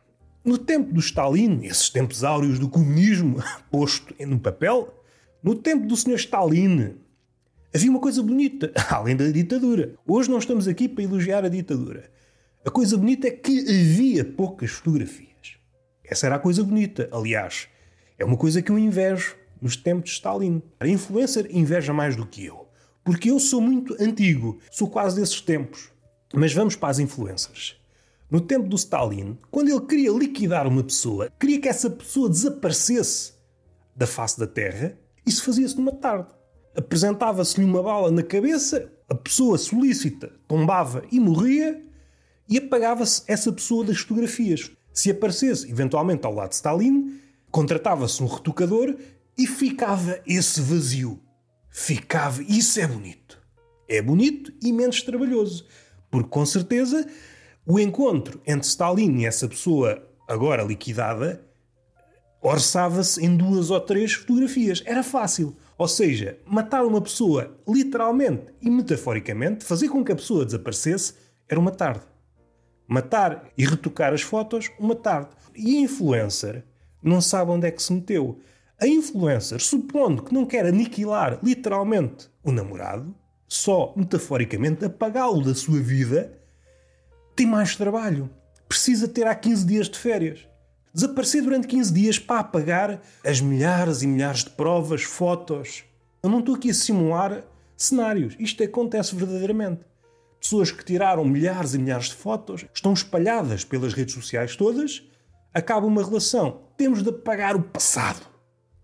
No 0.43 0.57
tempo 0.57 0.93
do 0.93 0.99
Stalin, 0.99 1.65
esses 1.65 1.89
tempos 1.89 2.23
áureos 2.23 2.57
do 2.57 2.69
comunismo 2.69 3.43
posto 3.69 4.15
no 4.25 4.39
papel, 4.39 4.93
no 5.43 5.55
tempo 5.55 5.85
do 5.85 5.95
Sr. 5.95 6.15
Stalin, 6.15 6.95
havia 7.73 7.89
uma 7.89 7.99
coisa 7.99 8.23
bonita, 8.23 8.71
além 8.89 9.15
da 9.15 9.29
ditadura. 9.29 9.95
Hoje 10.05 10.29
não 10.29 10.37
estamos 10.37 10.67
aqui 10.67 10.87
para 10.87 11.03
elogiar 11.03 11.43
a 11.43 11.49
ditadura. 11.49 12.09
A 12.65 12.71
coisa 12.71 12.97
bonita 12.97 13.27
é 13.27 13.31
que 13.31 13.59
havia 13.61 14.25
poucas 14.25 14.71
fotografias. 14.71 15.57
Essa 16.03 16.27
era 16.27 16.35
a 16.35 16.39
coisa 16.39 16.63
bonita. 16.63 17.09
Aliás, 17.11 17.67
é 18.17 18.25
uma 18.25 18.37
coisa 18.37 18.61
que 18.61 18.71
eu 18.71 18.79
invejo 18.79 19.35
nos 19.61 19.75
tempos 19.75 20.09
de 20.09 20.15
Stalin. 20.15 20.61
A 20.79 20.87
influencer 20.87 21.47
inveja 21.49 21.93
mais 21.93 22.15
do 22.15 22.25
que 22.25 22.45
eu. 22.45 22.66
Porque 23.07 23.31
eu 23.31 23.39
sou 23.39 23.61
muito 23.61 23.95
antigo, 24.01 24.59
sou 24.69 24.89
quase 24.89 25.15
desses 25.15 25.39
tempos. 25.39 25.89
Mas 26.33 26.53
vamos 26.53 26.75
para 26.75 26.89
as 26.89 26.99
influencers. 26.99 27.77
No 28.29 28.41
tempo 28.41 28.67
do 28.67 28.75
Stalin, 28.75 29.37
quando 29.49 29.69
ele 29.69 29.79
queria 29.79 30.11
liquidar 30.11 30.67
uma 30.67 30.83
pessoa, 30.83 31.31
queria 31.39 31.61
que 31.61 31.69
essa 31.69 31.89
pessoa 31.89 32.29
desaparecesse 32.29 33.31
da 33.95 34.05
face 34.05 34.37
da 34.37 34.45
terra, 34.45 34.99
isso 35.25 35.41
fazia-se 35.45 35.77
numa 35.77 35.93
tarde. 35.93 36.27
Apresentava-se-lhe 36.75 37.63
uma 37.65 37.81
bala 37.81 38.11
na 38.11 38.23
cabeça, 38.23 38.91
a 39.07 39.15
pessoa 39.15 39.57
solícita 39.57 40.29
tombava 40.45 41.01
e 41.09 41.17
morria, 41.17 41.81
e 42.49 42.57
apagava-se 42.57 43.23
essa 43.25 43.53
pessoa 43.53 43.85
das 43.85 43.99
fotografias. 43.99 44.69
Se 44.91 45.09
aparecesse 45.09 45.71
eventualmente 45.71 46.25
ao 46.25 46.35
lado 46.35 46.49
de 46.49 46.55
Stalin, 46.55 47.21
contratava-se 47.49 48.21
um 48.21 48.27
retocador 48.27 48.97
e 49.37 49.47
ficava 49.47 50.19
esse 50.27 50.59
vazio. 50.59 51.21
Ficava. 51.79 52.41
Isso 52.41 52.79
é 52.79 52.87
bonito. 52.87 53.39
É 53.87 54.01
bonito 54.01 54.51
e 54.63 54.73
menos 54.73 55.03
trabalhoso. 55.03 55.63
Porque 56.09 56.27
com 56.27 56.43
certeza 56.43 57.07
o 57.67 57.79
encontro 57.79 58.41
entre 58.47 58.67
Stalin 58.67 59.19
e 59.19 59.27
essa 59.27 59.47
pessoa 59.47 60.03
agora 60.27 60.63
liquidada 60.63 61.39
orçava-se 62.41 63.23
em 63.23 63.37
duas 63.37 63.69
ou 63.69 63.79
três 63.79 64.13
fotografias. 64.13 64.81
Era 64.87 65.03
fácil. 65.03 65.55
Ou 65.77 65.87
seja, 65.87 66.39
matar 66.47 66.83
uma 66.83 66.99
pessoa 66.99 67.55
literalmente 67.67 68.47
e 68.59 68.71
metaforicamente, 68.71 69.63
fazer 69.63 69.87
com 69.87 70.03
que 70.03 70.11
a 70.11 70.15
pessoa 70.15 70.45
desaparecesse, 70.45 71.13
era 71.47 71.59
uma 71.59 71.71
tarde. 71.71 72.01
Matar 72.87 73.51
e 73.55 73.63
retocar 73.63 74.13
as 74.13 74.23
fotos, 74.23 74.71
uma 74.79 74.95
tarde. 74.95 75.29
E 75.55 75.77
a 75.77 75.81
influencer 75.81 76.65
não 77.03 77.21
sabe 77.21 77.51
onde 77.51 77.67
é 77.67 77.71
que 77.71 77.83
se 77.83 77.93
meteu. 77.93 78.39
A 78.79 78.87
influencer, 78.87 79.59
supondo 79.59 80.21
que 80.21 80.31
não 80.31 80.45
quer 80.45 80.63
aniquilar 80.63 81.39
literalmente 81.41 82.29
o 82.43 82.51
namorado, 82.51 83.15
só 83.47 83.91
metaforicamente 83.97 84.85
apagá-lo 84.85 85.43
da 85.43 85.55
sua 85.55 85.79
vida, 85.79 86.37
tem 87.35 87.47
mais 87.47 87.75
trabalho. 87.75 88.29
Precisa 88.69 89.07
ter 89.07 89.25
há 89.25 89.33
15 89.33 89.65
dias 89.65 89.89
de 89.89 89.97
férias. 89.97 90.47
Desaparecer 90.93 91.41
durante 91.41 91.65
15 91.65 91.91
dias 91.91 92.19
para 92.19 92.41
apagar 92.41 93.01
as 93.25 93.41
milhares 93.41 94.03
e 94.03 94.07
milhares 94.07 94.43
de 94.43 94.51
provas, 94.51 95.01
fotos. 95.01 95.83
Eu 96.21 96.29
não 96.29 96.39
estou 96.39 96.53
aqui 96.53 96.69
a 96.69 96.73
simular 96.73 97.43
cenários. 97.75 98.35
Isto 98.37 98.63
acontece 98.63 99.15
verdadeiramente. 99.15 99.81
Pessoas 100.39 100.71
que 100.71 100.85
tiraram 100.85 101.25
milhares 101.25 101.73
e 101.73 101.79
milhares 101.79 102.09
de 102.09 102.15
fotos 102.15 102.63
estão 102.71 102.93
espalhadas 102.93 103.63
pelas 103.63 103.93
redes 103.93 104.13
sociais 104.13 104.55
todas. 104.55 105.01
Acaba 105.51 105.87
uma 105.87 106.03
relação. 106.03 106.61
Temos 106.77 107.01
de 107.01 107.09
apagar 107.09 107.55
o 107.55 107.63
passado. 107.63 108.36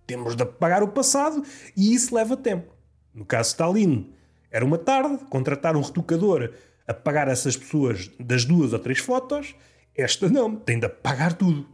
Temos 0.05 0.35
de 0.35 0.43
apagar 0.43 0.83
o 0.83 0.89
passado 0.89 1.43
e 1.75 1.93
isso 1.93 2.13
leva 2.13 2.35
tempo. 2.35 2.73
No 3.13 3.25
caso 3.25 3.49
de 3.49 3.53
Stalin, 3.53 4.13
era 4.51 4.65
uma 4.65 4.77
tarde, 4.77 5.23
contratar 5.29 5.75
um 5.75 5.81
retocador 5.81 6.53
a 6.87 6.93
pagar 6.93 7.27
essas 7.27 7.55
pessoas 7.55 8.11
das 8.19 8.45
duas 8.45 8.73
ou 8.73 8.79
três 8.79 8.99
fotos. 8.99 9.55
Esta 9.95 10.29
não, 10.29 10.55
tem 10.55 10.79
de 10.79 10.85
apagar 10.85 11.33
tudo. 11.33 11.67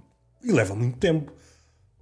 E 0.44 0.52
leva 0.52 0.76
muito 0.76 0.98
tempo. 0.98 1.34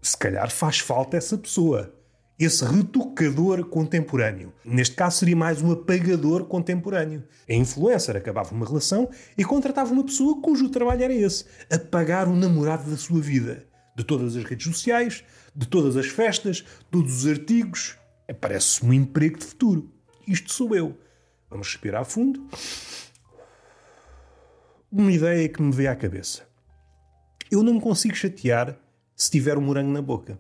Se 0.02 0.16
calhar 0.18 0.52
faz 0.52 0.80
falta 0.80 1.18
essa 1.18 1.38
pessoa. 1.38 1.94
Esse 2.40 2.64
retocador 2.64 3.66
contemporâneo. 3.66 4.54
Neste 4.64 4.96
caso 4.96 5.18
seria 5.18 5.36
mais 5.36 5.60
um 5.62 5.72
apagador 5.72 6.46
contemporâneo. 6.46 7.24
A 7.50 7.54
influencer 7.54 8.16
acabava 8.16 8.54
uma 8.54 8.66
relação 8.66 9.10
e 9.36 9.44
contratava 9.44 9.92
uma 9.92 10.04
pessoa 10.04 10.40
cujo 10.40 10.70
trabalho 10.70 11.04
era 11.04 11.14
esse: 11.14 11.46
apagar 11.72 12.28
o 12.28 12.36
namorado 12.36 12.90
da 12.90 12.98
sua 12.98 13.20
vida. 13.20 13.66
De 13.96 14.04
todas 14.04 14.36
as 14.36 14.44
redes 14.44 14.68
sociais, 14.68 15.24
de 15.58 15.68
todas 15.68 15.98
as 15.98 16.06
festas, 16.06 16.64
todos 16.92 17.24
os 17.24 17.28
artigos. 17.28 17.98
Parece-me 18.40 18.92
um 18.92 18.94
emprego 18.94 19.40
de 19.40 19.46
futuro. 19.46 19.92
Isto 20.28 20.54
sou 20.54 20.76
eu. 20.76 20.96
Vamos 21.50 21.68
respirar 21.68 22.06
fundo. 22.06 22.48
Uma 24.92 25.12
ideia 25.12 25.50
que 25.50 25.60
me 25.60 25.72
veio 25.72 25.92
à 25.92 25.96
cabeça. 25.96 26.48
Eu 27.50 27.64
não 27.64 27.74
me 27.74 27.82
consigo 27.82 28.16
chatear 28.16 28.78
se 29.16 29.32
tiver 29.32 29.58
um 29.58 29.62
morango 29.62 29.92
na 29.92 30.02
boca. 30.02 30.40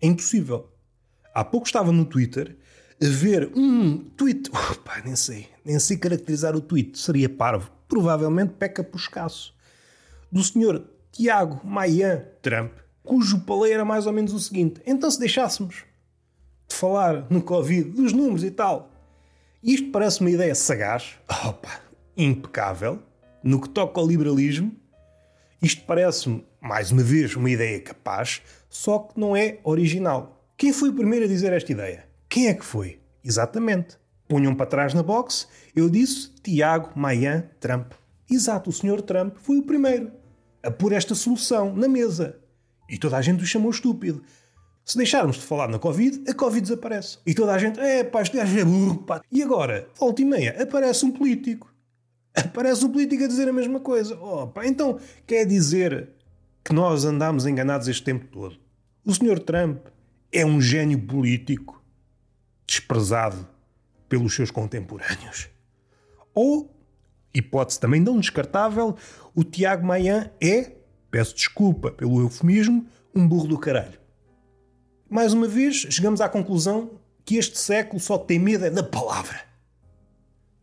É 0.00 0.06
impossível. 0.06 0.72
Há 1.34 1.44
pouco 1.44 1.66
estava 1.66 1.90
no 1.90 2.04
Twitter 2.04 2.56
a 3.02 3.08
ver 3.08 3.50
um 3.56 3.98
tweet. 4.10 4.50
Opa, 4.50 5.02
nem 5.04 5.16
sei. 5.16 5.48
Nem 5.64 5.80
sei 5.80 5.96
caracterizar 5.96 6.54
o 6.54 6.60
tweet. 6.60 6.96
Seria 6.96 7.28
parvo. 7.28 7.72
Provavelmente 7.88 8.54
peca 8.54 8.84
por 8.84 8.98
escasso. 8.98 9.52
Do 10.30 10.42
senhor 10.44 10.88
Tiago 11.10 11.60
Mayan 11.66 12.24
Trump, 12.42 12.72
cujo 13.08 13.40
palé 13.40 13.70
era 13.70 13.86
mais 13.86 14.06
ou 14.06 14.12
menos 14.12 14.34
o 14.34 14.38
seguinte. 14.38 14.82
Então, 14.86 15.10
se 15.10 15.18
deixássemos 15.18 15.86
de 16.68 16.76
falar 16.76 17.26
no 17.30 17.40
Covid, 17.40 17.88
dos 17.88 18.12
números 18.12 18.44
e 18.44 18.50
tal, 18.50 18.90
isto 19.62 19.90
parece 19.90 20.20
uma 20.20 20.30
ideia 20.30 20.54
sagaz, 20.54 21.14
opa, 21.46 21.80
impecável, 22.14 23.02
no 23.42 23.62
que 23.62 23.70
toca 23.70 23.98
ao 23.98 24.06
liberalismo, 24.06 24.70
isto 25.62 25.84
parece-me, 25.86 26.44
mais 26.60 26.92
uma 26.92 27.02
vez, 27.02 27.34
uma 27.34 27.48
ideia 27.48 27.80
capaz, 27.80 28.42
só 28.68 28.98
que 28.98 29.18
não 29.18 29.34
é 29.34 29.58
original. 29.64 30.44
Quem 30.54 30.70
foi 30.70 30.90
o 30.90 30.94
primeiro 30.94 31.24
a 31.24 31.28
dizer 31.28 31.54
esta 31.54 31.72
ideia? 31.72 32.04
Quem 32.28 32.48
é 32.48 32.54
que 32.54 32.64
foi? 32.64 33.00
Exatamente. 33.24 33.96
Punham 34.28 34.54
para 34.54 34.66
trás 34.66 34.92
na 34.92 35.02
box, 35.02 35.48
eu 35.74 35.88
disse 35.88 36.30
Tiago 36.42 36.90
Mayan 36.94 37.48
Trump. 37.58 37.92
Exato, 38.30 38.68
o 38.68 38.72
senhor 38.72 39.00
Trump 39.00 39.36
foi 39.38 39.56
o 39.56 39.62
primeiro 39.62 40.12
a 40.62 40.70
pôr 40.70 40.92
esta 40.92 41.14
solução 41.14 41.74
na 41.74 41.88
mesa. 41.88 42.38
E 42.88 42.98
toda 42.98 43.16
a 43.16 43.22
gente 43.22 43.42
o 43.42 43.46
chamou 43.46 43.70
estúpido. 43.70 44.22
Se 44.84 44.96
deixarmos 44.96 45.36
de 45.36 45.42
falar 45.42 45.68
na 45.68 45.78
Covid, 45.78 46.24
a 46.28 46.34
Covid 46.34 46.62
desaparece. 46.62 47.18
E 47.26 47.34
toda 47.34 47.52
a 47.52 47.58
gente, 47.58 47.78
é 47.78 48.02
pá, 48.02 48.22
este 48.22 48.38
é 48.38 48.64
burro, 48.64 49.02
pá. 49.02 49.20
E 49.30 49.42
agora, 49.42 49.88
volta 49.98 50.22
e 50.22 50.24
meia, 50.24 50.62
aparece 50.62 51.04
um 51.04 51.10
político 51.10 51.68
Aparece 52.44 52.84
o 52.84 52.90
político 52.90 53.24
a 53.24 53.26
dizer 53.26 53.48
a 53.48 53.52
mesma 53.52 53.80
coisa. 53.80 54.16
Opa, 54.16 54.66
então 54.66 54.98
quer 55.26 55.44
dizer 55.44 56.10
que 56.64 56.72
nós 56.72 57.04
andamos 57.04 57.46
enganados 57.46 57.88
este 57.88 58.04
tempo 58.04 58.26
todo. 58.26 58.56
O 59.04 59.12
Sr. 59.12 59.40
Trump 59.40 59.86
é 60.30 60.44
um 60.44 60.60
gênio 60.60 61.00
político 61.00 61.82
desprezado 62.66 63.48
pelos 64.08 64.34
seus 64.34 64.50
contemporâneos. 64.50 65.48
Ou, 66.34 66.70
hipótese 67.34 67.80
também 67.80 68.00
não 68.00 68.20
descartável, 68.20 68.96
o 69.34 69.42
Tiago 69.42 69.86
Maia 69.86 70.32
é, 70.40 70.72
peço 71.10 71.34
desculpa 71.34 71.90
pelo 71.90 72.20
eufemismo, 72.20 72.86
um 73.14 73.26
burro 73.26 73.48
do 73.48 73.58
caralho. 73.58 73.98
Mais 75.08 75.32
uma 75.32 75.48
vez, 75.48 75.76
chegamos 75.76 76.20
à 76.20 76.28
conclusão 76.28 76.90
que 77.24 77.36
este 77.36 77.58
século 77.58 78.00
só 78.00 78.18
tem 78.18 78.38
medo 78.38 78.64
é 78.64 78.70
da 78.70 78.82
palavra. 78.82 79.40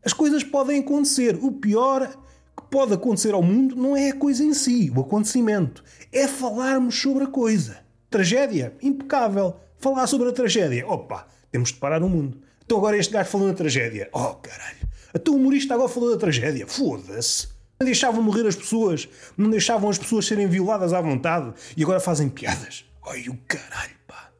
As 0.03 0.13
coisas 0.13 0.43
podem 0.43 0.81
acontecer. 0.81 1.35
O 1.41 1.51
pior 1.51 2.07
que 2.55 2.63
pode 2.69 2.93
acontecer 2.93 3.33
ao 3.33 3.41
mundo 3.41 3.75
não 3.75 3.97
é 3.97 4.09
a 4.09 4.15
coisa 4.15 4.43
em 4.43 4.53
si, 4.53 4.91
o 4.95 5.01
acontecimento. 5.01 5.83
É 6.11 6.27
falarmos 6.27 6.99
sobre 6.99 7.23
a 7.23 7.27
coisa. 7.27 7.77
Tragédia? 8.09 8.75
Impecável. 8.81 9.55
Falar 9.79 10.07
sobre 10.07 10.29
a 10.29 10.31
tragédia. 10.31 10.87
Opa, 10.87 11.27
temos 11.51 11.69
de 11.69 11.79
parar 11.79 12.03
o 12.03 12.09
mundo. 12.09 12.39
Então 12.63 12.77
agora 12.77 12.97
este 12.97 13.13
gajo 13.13 13.29
falou 13.29 13.47
da 13.47 13.53
tragédia. 13.53 14.09
Oh, 14.13 14.35
caralho. 14.35 14.87
Até 15.13 15.31
o 15.31 15.35
humorista 15.35 15.73
agora 15.73 15.89
falou 15.89 16.11
da 16.11 16.17
tragédia. 16.17 16.67
Foda-se. 16.67 17.54
Não 17.79 17.85
deixavam 17.85 18.21
morrer 18.21 18.47
as 18.47 18.55
pessoas. 18.55 19.07
Não 19.37 19.49
deixavam 19.49 19.89
as 19.89 19.97
pessoas 19.97 20.25
serem 20.25 20.47
violadas 20.47 20.93
à 20.93 21.01
vontade. 21.01 21.53
E 21.75 21.83
agora 21.83 21.99
fazem 21.99 22.29
piadas. 22.29 22.85
Ai, 23.07 23.27
o 23.27 23.37
caralho, 23.47 23.95
pá. 24.07 24.31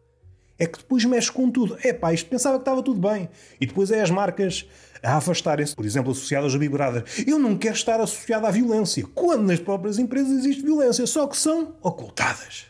É 0.58 0.66
que 0.66 0.80
depois 0.80 1.04
mexe 1.06 1.32
com 1.32 1.52
tudo. 1.52 1.78
É 1.84 1.94
pá, 1.94 2.14
isto 2.14 2.30
pensava 2.30 2.58
que 2.58 2.62
estava 2.62 2.82
tudo 2.82 3.00
bem. 3.00 3.30
E 3.60 3.66
depois 3.66 3.92
é 3.92 4.02
as 4.02 4.10
marcas 4.10 4.66
a 5.04 5.18
afastarem-se, 5.18 5.76
por 5.76 5.86
exemplo, 5.86 6.12
associadas 6.12 6.56
a 6.56 6.58
Brother. 6.58 7.04
Eu 7.28 7.38
não 7.38 7.58
quero 7.58 7.76
estar 7.76 8.00
associado 8.00 8.48
à 8.48 8.52
violência, 8.52 9.06
quando 9.14 9.44
nas 9.44 9.60
próprias 9.60 10.00
empresas 10.00 10.32
existe 10.32 10.64
violência, 10.64 11.06
só 11.06 11.28
que 11.28 11.38
são 11.38 11.76
ocultadas. 11.82 12.66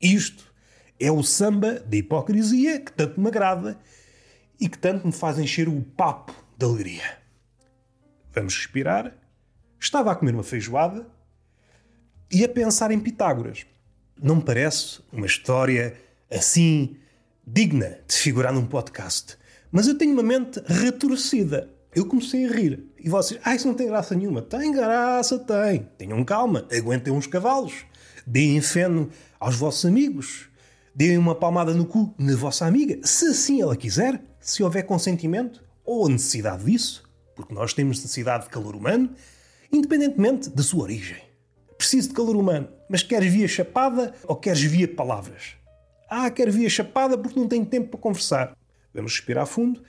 Isto 0.00 0.52
é 0.98 1.10
o 1.10 1.22
samba 1.22 1.80
da 1.80 1.96
hipocrisia 1.96 2.80
que 2.80 2.92
tanto 2.92 3.18
me 3.18 3.28
agrada 3.28 3.78
e 4.60 4.68
que 4.68 4.76
tanto 4.76 5.06
me 5.06 5.12
faz 5.12 5.38
encher 5.38 5.68
o 5.68 5.80
papo 5.80 6.34
de 6.58 6.66
alegria. 6.66 7.18
Vamos 8.34 8.54
respirar, 8.54 9.14
Estava 9.80 10.12
a 10.12 10.14
comer 10.14 10.34
uma 10.34 10.42
feijoada 10.42 11.06
e 12.30 12.44
a 12.44 12.48
pensar 12.48 12.90
em 12.90 13.00
Pitágoras. 13.00 13.64
Não 14.22 14.36
me 14.36 14.42
parece 14.42 15.00
uma 15.10 15.24
história 15.24 15.96
assim 16.30 16.96
digna 17.46 17.98
de 18.06 18.14
figurar 18.14 18.52
num 18.52 18.66
podcast. 18.66 19.38
Mas 19.72 19.88
eu 19.88 19.96
tenho 19.96 20.12
uma 20.12 20.22
mente 20.22 20.60
retorcida. 20.66 21.70
Eu 21.94 22.04
comecei 22.04 22.44
a 22.44 22.52
rir. 22.52 22.84
E 22.98 23.08
vocês, 23.08 23.40
ah, 23.42 23.54
isso 23.54 23.66
não 23.66 23.74
tem 23.74 23.88
graça 23.88 24.14
nenhuma. 24.14 24.42
Tem 24.42 24.70
graça, 24.70 25.38
tem. 25.38 25.88
Tenham 25.96 26.22
calma, 26.24 26.68
aguentem 26.70 27.12
uns 27.12 27.26
cavalos. 27.26 27.86
Deem 28.26 28.60
feno 28.60 29.08
aos 29.40 29.56
vossos 29.56 29.86
amigos. 29.86 30.50
Deem 30.94 31.16
uma 31.16 31.34
palmada 31.34 31.72
no 31.72 31.86
cu 31.86 32.14
na 32.18 32.36
vossa 32.36 32.66
amiga, 32.66 32.98
se 33.06 33.28
assim 33.28 33.62
ela 33.62 33.76
quiser, 33.76 34.20
se 34.40 34.62
houver 34.62 34.82
consentimento 34.82 35.62
ou 35.84 36.08
necessidade 36.08 36.64
disso, 36.64 37.08
porque 37.34 37.54
nós 37.54 37.72
temos 37.72 37.96
necessidade 37.98 38.44
de 38.44 38.50
calor 38.50 38.74
humano, 38.74 39.08
independentemente 39.72 40.50
da 40.50 40.62
sua 40.62 40.82
origem. 40.82 41.18
Preciso 41.76 42.08
de 42.08 42.14
calor 42.14 42.36
humano, 42.36 42.68
mas 42.88 43.02
queres 43.02 43.32
via 43.32 43.48
chapada 43.48 44.14
ou 44.24 44.36
queres 44.36 44.62
via 44.62 44.86
palavras? 44.86 45.54
Ah, 46.08 46.28
quero 46.28 46.50
via 46.50 46.68
chapada 46.68 47.16
porque 47.16 47.38
não 47.38 47.46
tenho 47.46 47.64
tempo 47.64 47.88
para 47.88 48.00
conversar. 48.00 48.56
Vamos 48.92 49.12
respirar 49.12 49.46
fundo. 49.46 49.80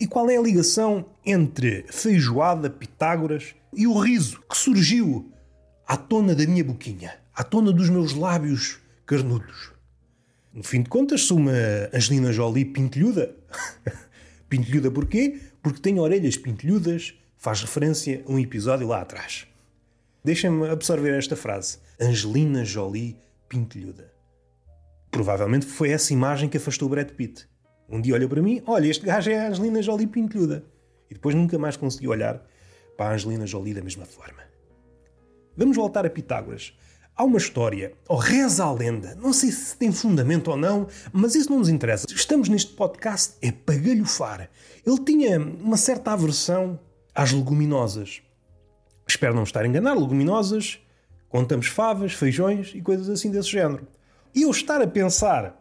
E 0.00 0.06
qual 0.06 0.28
é 0.28 0.36
a 0.36 0.42
ligação 0.42 1.06
entre 1.24 1.84
feijoada, 1.88 2.68
Pitágoras 2.68 3.54
e 3.72 3.86
o 3.86 3.98
riso 3.98 4.42
que 4.48 4.56
surgiu 4.56 5.32
à 5.86 5.96
tona 5.96 6.34
da 6.34 6.46
minha 6.46 6.64
boquinha, 6.64 7.14
à 7.34 7.42
tona 7.44 7.72
dos 7.72 7.88
meus 7.88 8.12
lábios 8.12 8.80
carnudos? 9.06 9.72
No 10.52 10.64
fim 10.64 10.82
de 10.82 10.88
contas, 10.88 11.22
sou 11.22 11.36
uma 11.36 11.52
Angelina 11.92 12.32
Jolie 12.32 12.64
pintelhuda. 12.64 13.34
pintelhuda 14.48 14.90
porquê? 14.90 15.40
Porque 15.62 15.80
tem 15.80 15.98
orelhas 16.00 16.36
pintelhudas, 16.36 17.14
faz 17.38 17.60
referência 17.60 18.22
a 18.26 18.32
um 18.32 18.38
episódio 18.38 18.88
lá 18.88 19.00
atrás. 19.00 19.46
Deixem-me 20.24 20.68
absorver 20.68 21.16
esta 21.16 21.36
frase. 21.36 21.78
Angelina 22.00 22.64
Jolie 22.64 23.16
pintelhuda. 23.48 24.12
Provavelmente 25.10 25.64
foi 25.64 25.90
essa 25.90 26.12
imagem 26.12 26.48
que 26.48 26.56
afastou 26.56 26.88
Brad 26.88 27.10
Pitt. 27.12 27.48
Um 27.88 28.00
dia 28.00 28.14
olhou 28.14 28.28
para 28.28 28.42
mim, 28.42 28.60
olha, 28.66 28.88
este 28.88 29.06
gajo 29.06 29.30
é 29.30 29.38
a 29.38 29.48
Angelina 29.48 29.80
Jolie 29.80 30.06
pintelhuda. 30.06 30.64
E 31.08 31.14
depois 31.14 31.34
nunca 31.34 31.56
mais 31.58 31.76
consegui 31.76 32.08
olhar 32.08 32.44
para 32.96 33.10
a 33.10 33.14
Angelina 33.14 33.46
Jolie 33.46 33.72
da 33.72 33.82
mesma 33.82 34.04
forma. 34.04 34.42
Vamos 35.56 35.76
voltar 35.76 36.04
a 36.04 36.10
Pitágoras. 36.10 36.76
Há 37.16 37.24
uma 37.24 37.38
história, 37.38 37.94
ou 38.06 38.16
reza 38.16 38.64
a 38.64 38.72
lenda, 38.72 39.16
não 39.16 39.32
sei 39.32 39.50
se 39.50 39.76
tem 39.76 39.90
fundamento 39.90 40.48
ou 40.52 40.56
não, 40.56 40.86
mas 41.12 41.34
isso 41.34 41.50
não 41.50 41.58
nos 41.58 41.68
interessa. 41.68 42.06
Estamos 42.08 42.48
neste 42.48 42.74
podcast 42.74 43.34
é 43.42 43.50
para 43.50 43.76
galhofar. 43.76 44.48
Ele 44.86 45.04
tinha 45.04 45.40
uma 45.40 45.76
certa 45.76 46.12
aversão 46.12 46.78
às 47.14 47.32
leguminosas. 47.32 48.22
Espero 49.06 49.34
não 49.34 49.42
estar 49.42 49.64
a 49.64 49.66
enganar, 49.66 49.94
leguminosas, 49.94 50.80
contamos 51.28 51.66
favas, 51.66 52.12
feijões 52.12 52.72
e 52.74 52.80
coisas 52.80 53.08
assim 53.08 53.30
desse 53.30 53.50
género. 53.50 53.86
E 54.34 54.42
eu 54.42 54.50
estar 54.50 54.80
a 54.80 54.86
pensar 54.86 55.58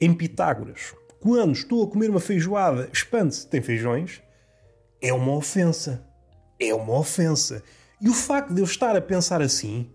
em 0.00 0.12
Pitágoras, 0.12 0.94
quando 1.20 1.52
estou 1.52 1.84
a 1.84 1.90
comer 1.90 2.10
uma 2.10 2.20
feijoada, 2.20 2.88
espante-se, 2.92 3.46
tem 3.46 3.62
feijões, 3.62 4.22
é 5.00 5.12
uma 5.12 5.32
ofensa. 5.34 6.06
É 6.58 6.74
uma 6.74 6.98
ofensa. 6.98 7.62
E 8.00 8.08
o 8.08 8.14
facto 8.14 8.52
de 8.52 8.60
eu 8.60 8.64
estar 8.64 8.96
a 8.96 9.00
pensar 9.00 9.40
assim 9.40 9.90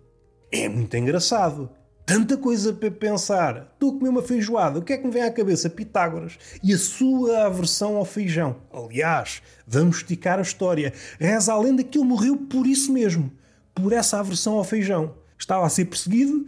é 0.52 0.68
muito 0.68 0.96
engraçado. 0.98 1.70
Tanta 2.10 2.36
coisa 2.36 2.74
para 2.74 2.90
pensar. 2.90 3.70
Estou 3.72 3.92
a 3.92 3.94
comer 3.94 4.10
uma 4.10 4.24
feijoada. 4.24 4.80
O 4.80 4.82
que 4.82 4.94
é 4.94 4.98
que 4.98 5.06
me 5.06 5.14
vem 5.14 5.22
à 5.22 5.32
cabeça? 5.32 5.70
Pitágoras. 5.70 6.40
E 6.64 6.74
a 6.74 6.78
sua 6.80 7.46
aversão 7.46 7.98
ao 7.98 8.04
feijão. 8.04 8.56
Aliás, 8.74 9.44
vamos 9.68 9.98
esticar 9.98 10.40
a 10.40 10.42
história. 10.42 10.92
Reza 11.20 11.54
a 11.54 11.60
lenda 11.60 11.84
que 11.84 12.00
ele 12.00 12.08
morreu 12.08 12.36
por 12.36 12.66
isso 12.66 12.92
mesmo. 12.92 13.32
Por 13.76 13.94
essa 13.94 14.20
aversão 14.20 14.56
ao 14.56 14.64
feijão. 14.64 15.14
Estava 15.38 15.68
a 15.68 15.70
ser 15.70 15.86
perseguido 15.86 16.48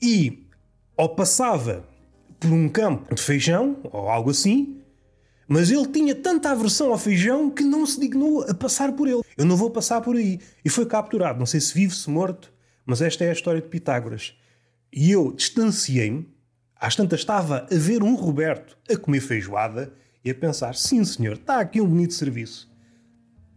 e, 0.00 0.48
ou 0.96 1.10
passava 1.10 1.84
por 2.40 2.50
um 2.50 2.66
campo 2.66 3.14
de 3.14 3.20
feijão, 3.20 3.76
ou 3.84 4.08
algo 4.08 4.30
assim, 4.30 4.80
mas 5.46 5.70
ele 5.70 5.86
tinha 5.86 6.14
tanta 6.14 6.50
aversão 6.50 6.90
ao 6.90 6.98
feijão 6.98 7.50
que 7.50 7.62
não 7.62 7.84
se 7.84 8.00
dignou 8.00 8.42
a 8.48 8.54
passar 8.54 8.90
por 8.92 9.06
ele. 9.06 9.20
Eu 9.36 9.44
não 9.44 9.54
vou 9.54 9.70
passar 9.70 10.00
por 10.00 10.16
aí. 10.16 10.40
E 10.64 10.70
foi 10.70 10.86
capturado. 10.86 11.38
Não 11.38 11.44
sei 11.44 11.60
se 11.60 11.74
vive, 11.74 11.94
se 11.94 12.08
morto 12.08 12.54
mas 12.86 13.00
esta 13.00 13.24
é 13.24 13.30
a 13.30 13.32
história 13.32 13.60
de 13.60 13.68
Pitágoras. 13.68 14.34
E 14.96 15.10
eu 15.10 15.32
distanciei-me, 15.32 16.28
às 16.76 16.94
tantas 16.94 17.18
estava 17.18 17.66
a 17.68 17.74
ver 17.76 18.00
um 18.00 18.14
Roberto 18.14 18.78
a 18.88 18.96
comer 18.96 19.20
feijoada 19.20 19.92
e 20.24 20.30
a 20.30 20.34
pensar: 20.34 20.76
sim, 20.76 21.04
senhor, 21.04 21.32
está 21.32 21.58
aqui 21.58 21.80
um 21.80 21.88
bonito 21.88 22.14
serviço. 22.14 22.72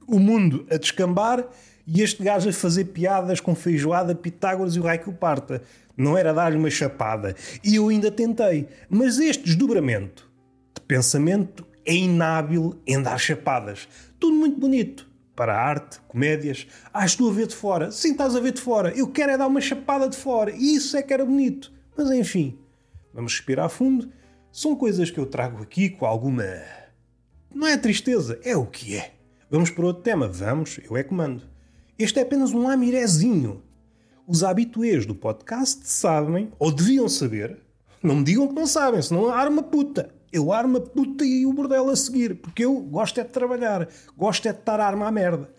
O 0.07 0.17
mundo 0.17 0.65
a 0.71 0.77
descambar 0.77 1.47
e 1.85 2.01
este 2.01 2.23
gajo 2.23 2.49
a 2.49 2.53
fazer 2.53 2.85
piadas 2.85 3.39
com 3.39 3.53
feijoada, 3.53 4.15
Pitágoras 4.15 4.75
e 4.75 4.79
o 4.79 4.83
raio 4.83 4.99
que 4.99 5.09
o 5.09 5.13
parta. 5.13 5.61
Não 5.95 6.17
era 6.17 6.33
dar-lhe 6.33 6.57
uma 6.57 6.71
chapada. 6.71 7.35
E 7.63 7.75
eu 7.75 7.89
ainda 7.89 8.11
tentei. 8.11 8.67
Mas 8.89 9.19
este 9.19 9.43
desdobramento 9.43 10.27
de 10.75 10.81
pensamento 10.81 11.67
é 11.85 11.93
inábil 11.93 12.81
em 12.85 12.99
dar 12.99 13.19
chapadas. 13.19 13.87
Tudo 14.19 14.35
muito 14.35 14.59
bonito 14.59 15.06
para 15.37 15.53
a 15.53 15.61
arte, 15.61 16.01
comédias. 16.07 16.67
Ah, 16.91 17.05
estou 17.05 17.29
a 17.29 17.33
ver 17.33 17.45
de 17.45 17.55
fora. 17.55 17.91
Sim, 17.91 18.11
estás 18.11 18.35
a 18.35 18.39
ver 18.39 18.51
de 18.51 18.59
fora. 18.59 18.91
Eu 18.97 19.07
quero 19.07 19.31
é 19.31 19.37
dar 19.37 19.45
uma 19.45 19.61
chapada 19.61 20.09
de 20.09 20.17
fora. 20.17 20.51
E 20.51 20.75
isso 20.75 20.97
é 20.97 21.03
que 21.03 21.13
era 21.13 21.23
bonito. 21.23 21.71
Mas 21.95 22.09
enfim, 22.09 22.57
vamos 23.13 23.33
respirar 23.33 23.69
fundo. 23.69 24.09
São 24.51 24.75
coisas 24.75 25.11
que 25.11 25.19
eu 25.19 25.27
trago 25.27 25.61
aqui 25.61 25.91
com 25.91 26.07
alguma. 26.07 26.43
Não 27.53 27.67
é 27.67 27.77
tristeza, 27.77 28.39
é 28.43 28.57
o 28.57 28.65
que 28.65 28.97
é. 28.97 29.13
Vamos 29.49 29.69
para 29.69 29.85
outro 29.85 30.01
tema. 30.01 30.27
Vamos, 30.27 30.79
eu 30.83 30.97
é 30.97 31.03
comando. 31.03 31.43
Este 31.99 32.19
é 32.19 32.23
apenas 32.23 32.51
um 32.51 32.63
lamirezinho. 32.63 33.61
Os 34.25 34.43
habituês 34.43 35.05
do 35.05 35.13
podcast 35.13 35.87
sabem, 35.87 36.51
ou 36.57 36.71
deviam 36.71 37.07
saber, 37.07 37.59
não 38.03 38.15
me 38.15 38.23
digam 38.23 38.47
que 38.47 38.55
não 38.55 38.67
sabem, 38.67 39.01
senão 39.01 39.29
arma 39.29 39.63
puta 39.63 40.16
eu 40.37 40.53
armo 40.53 40.77
a 40.77 40.81
puta 40.81 41.25
e 41.25 41.45
o 41.45 41.53
bordel 41.53 41.89
a 41.89 41.95
seguir, 41.95 42.35
porque 42.35 42.63
eu 42.65 42.79
gosto 42.79 43.19
é 43.19 43.23
de 43.23 43.29
trabalhar, 43.29 43.87
gosto 44.15 44.47
é 44.47 44.53
de 44.53 44.59
estar 44.59 44.79
a 44.79 44.85
arma 44.85 45.07
à 45.07 45.11
merda. 45.11 45.49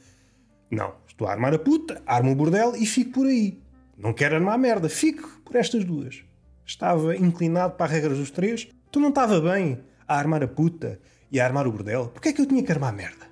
Não, 0.70 0.94
estou 1.06 1.26
a 1.26 1.32
armar 1.32 1.54
a 1.54 1.58
puta, 1.58 2.02
armo 2.06 2.32
o 2.32 2.34
bordel 2.34 2.74
e 2.76 2.86
fico 2.86 3.12
por 3.12 3.26
aí. 3.26 3.60
Não 3.96 4.12
quero 4.12 4.36
armar 4.36 4.54
a 4.54 4.58
merda, 4.58 4.88
fico 4.88 5.40
por 5.44 5.56
estas 5.56 5.84
duas. 5.84 6.24
Estava 6.64 7.16
inclinado 7.16 7.74
para 7.74 7.86
a 7.86 7.88
regra 7.88 8.14
dos 8.14 8.30
três, 8.30 8.68
tu 8.90 9.00
não 9.00 9.08
estava 9.08 9.40
bem 9.40 9.80
a 10.06 10.16
armar 10.16 10.42
a 10.42 10.48
puta 10.48 11.00
e 11.30 11.40
a 11.40 11.44
armar 11.44 11.66
o 11.66 11.72
bordel, 11.72 12.08
porque 12.08 12.28
é 12.28 12.32
que 12.32 12.40
eu 12.40 12.46
tinha 12.46 12.62
que 12.62 12.72
armar 12.72 12.90
a 12.90 12.96
merda? 12.96 13.26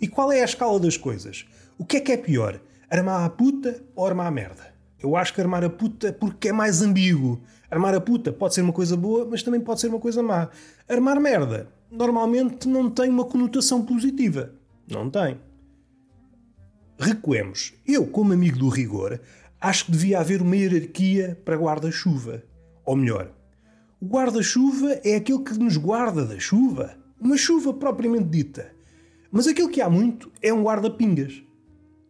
E 0.00 0.06
qual 0.06 0.30
é 0.30 0.42
a 0.42 0.44
escala 0.44 0.78
das 0.78 0.96
coisas? 0.96 1.46
O 1.78 1.84
que 1.84 1.96
é 1.96 2.00
que 2.00 2.12
é 2.12 2.16
pior, 2.16 2.60
armar 2.90 3.24
a 3.24 3.30
puta 3.30 3.82
ou 3.94 4.06
armar 4.06 4.26
a 4.26 4.30
merda? 4.30 4.74
Eu 4.98 5.16
acho 5.16 5.34
que 5.34 5.40
armar 5.40 5.64
a 5.64 5.70
puta 5.70 6.12
porque 6.12 6.48
é 6.48 6.52
mais 6.52 6.82
ambíguo. 6.82 7.42
Armar 7.70 7.94
a 7.94 8.00
puta 8.00 8.32
pode 8.32 8.54
ser 8.54 8.62
uma 8.62 8.72
coisa 8.72 8.96
boa, 8.96 9.24
mas 9.24 9.42
também 9.42 9.60
pode 9.60 9.80
ser 9.80 9.88
uma 9.88 9.98
coisa 9.98 10.22
má. 10.22 10.48
Armar 10.88 11.20
merda 11.20 11.68
normalmente 11.90 12.68
não 12.68 12.90
tem 12.90 13.08
uma 13.08 13.24
conotação 13.24 13.84
positiva. 13.84 14.52
Não 14.88 15.10
tem. 15.10 15.40
Recuemos. 16.98 17.74
Eu, 17.86 18.06
como 18.06 18.32
amigo 18.32 18.58
do 18.58 18.68
rigor, 18.68 19.20
acho 19.60 19.86
que 19.86 19.92
devia 19.92 20.20
haver 20.20 20.40
uma 20.40 20.56
hierarquia 20.56 21.40
para 21.44 21.56
guarda-chuva. 21.56 22.42
Ou 22.84 22.96
melhor, 22.96 23.32
o 24.00 24.06
guarda-chuva 24.06 25.00
é 25.04 25.16
aquele 25.16 25.42
que 25.42 25.58
nos 25.58 25.76
guarda 25.76 26.24
da 26.24 26.38
chuva. 26.38 26.96
Uma 27.20 27.36
chuva 27.36 27.74
propriamente 27.74 28.28
dita. 28.28 28.70
Mas 29.30 29.46
aquele 29.46 29.68
que 29.68 29.80
há 29.80 29.90
muito 29.90 30.30
é 30.40 30.52
um 30.52 30.62
guarda-pingas. 30.62 31.42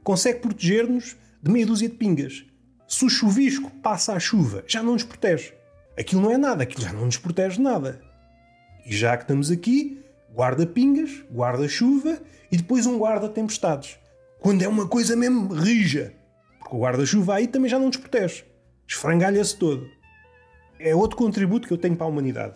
Consegue 0.04 0.40
proteger-nos 0.40 1.16
de 1.42 1.50
meia 1.50 1.66
dúzia 1.66 1.88
de 1.88 1.94
pingas. 1.94 2.44
Se 2.88 3.04
o 3.04 3.10
chuvisco 3.10 3.70
passa 3.82 4.12
a 4.12 4.20
chuva, 4.20 4.62
já 4.66 4.80
não 4.80 4.92
nos 4.92 5.02
protege. 5.02 5.52
Aquilo 5.98 6.22
não 6.22 6.30
é 6.30 6.36
nada, 6.36 6.62
aquilo 6.62 6.82
já 6.82 6.92
não 6.92 7.06
nos 7.06 7.16
protege 7.16 7.60
nada. 7.60 8.00
E 8.84 8.94
já 8.96 9.16
que 9.16 9.24
estamos 9.24 9.50
aqui, 9.50 10.04
guarda-pingas, 10.32 11.24
guarda-chuva 11.32 12.20
e 12.50 12.56
depois 12.56 12.86
um 12.86 12.96
guarda-tempestades. 12.96 13.98
Quando 14.38 14.62
é 14.62 14.68
uma 14.68 14.86
coisa 14.86 15.16
mesmo 15.16 15.52
rija. 15.52 16.14
Porque 16.60 16.76
o 16.76 16.80
guarda-chuva 16.80 17.34
aí 17.34 17.48
também 17.48 17.68
já 17.68 17.78
não 17.78 17.86
nos 17.86 17.96
protege. 17.96 18.44
Esfrangalha-se 18.86 19.56
todo. 19.56 19.88
É 20.78 20.94
outro 20.94 21.16
contributo 21.16 21.66
que 21.66 21.74
eu 21.74 21.78
tenho 21.78 21.96
para 21.96 22.06
a 22.06 22.10
humanidade. 22.10 22.54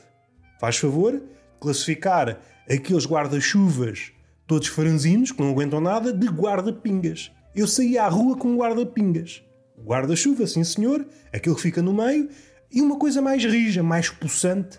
Faz 0.61 0.77
favor 0.77 1.21
classificar 1.59 2.39
aqueles 2.69 3.05
guarda-chuvas 3.05 4.13
todos 4.47 4.69
franzinos, 4.69 5.33
que 5.33 5.41
não 5.41 5.51
aguentam 5.51 5.81
nada, 5.81 6.13
de 6.13 6.27
guarda-pingas. 6.29 7.33
Eu 7.55 7.67
saí 7.67 7.99
à 7.99 8.09
rua 8.09 8.37
com 8.37 8.57
guarda-pingas 8.57 9.43
guarda-chuva, 9.85 10.47
sim 10.47 10.65
senhor, 10.65 11.07
aquele 11.33 11.55
que 11.55 11.63
fica 11.63 11.83
no 11.83 11.93
meio, 11.93 12.29
e 12.71 12.81
uma 12.81 12.99
coisa 12.99 13.21
mais 13.21 13.45
rija, 13.45 13.83
mais 13.83 14.09
possante, 14.09 14.79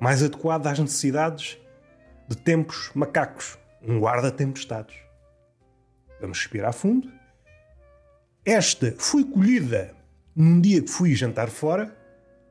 mais 0.00 0.22
adequada 0.22 0.70
às 0.70 0.78
necessidades 0.78 1.58
de 2.28 2.36
tempos 2.36 2.90
macacos, 2.94 3.58
um 3.82 4.00
guarda-tempestades. 4.00 4.96
Vamos 6.20 6.38
respirar 6.38 6.72
fundo. 6.72 7.10
Esta 8.44 8.94
foi 8.98 9.24
colhida 9.24 9.94
num 10.34 10.60
dia 10.60 10.82
que 10.82 10.90
fui 10.90 11.14
jantar 11.14 11.48
fora. 11.48 11.96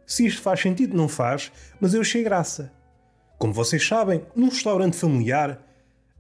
Se 0.06 0.26
isto 0.26 0.42
faz 0.42 0.60
sentido, 0.60 0.96
não 0.96 1.08
faz, 1.08 1.52
mas 1.80 1.94
eu 1.94 2.02
achei 2.02 2.24
graça. 2.24 2.72
Como 3.38 3.54
vocês 3.54 3.86
sabem, 3.86 4.26
num 4.36 4.50
restaurante 4.50 4.96
familiar, 4.96 5.62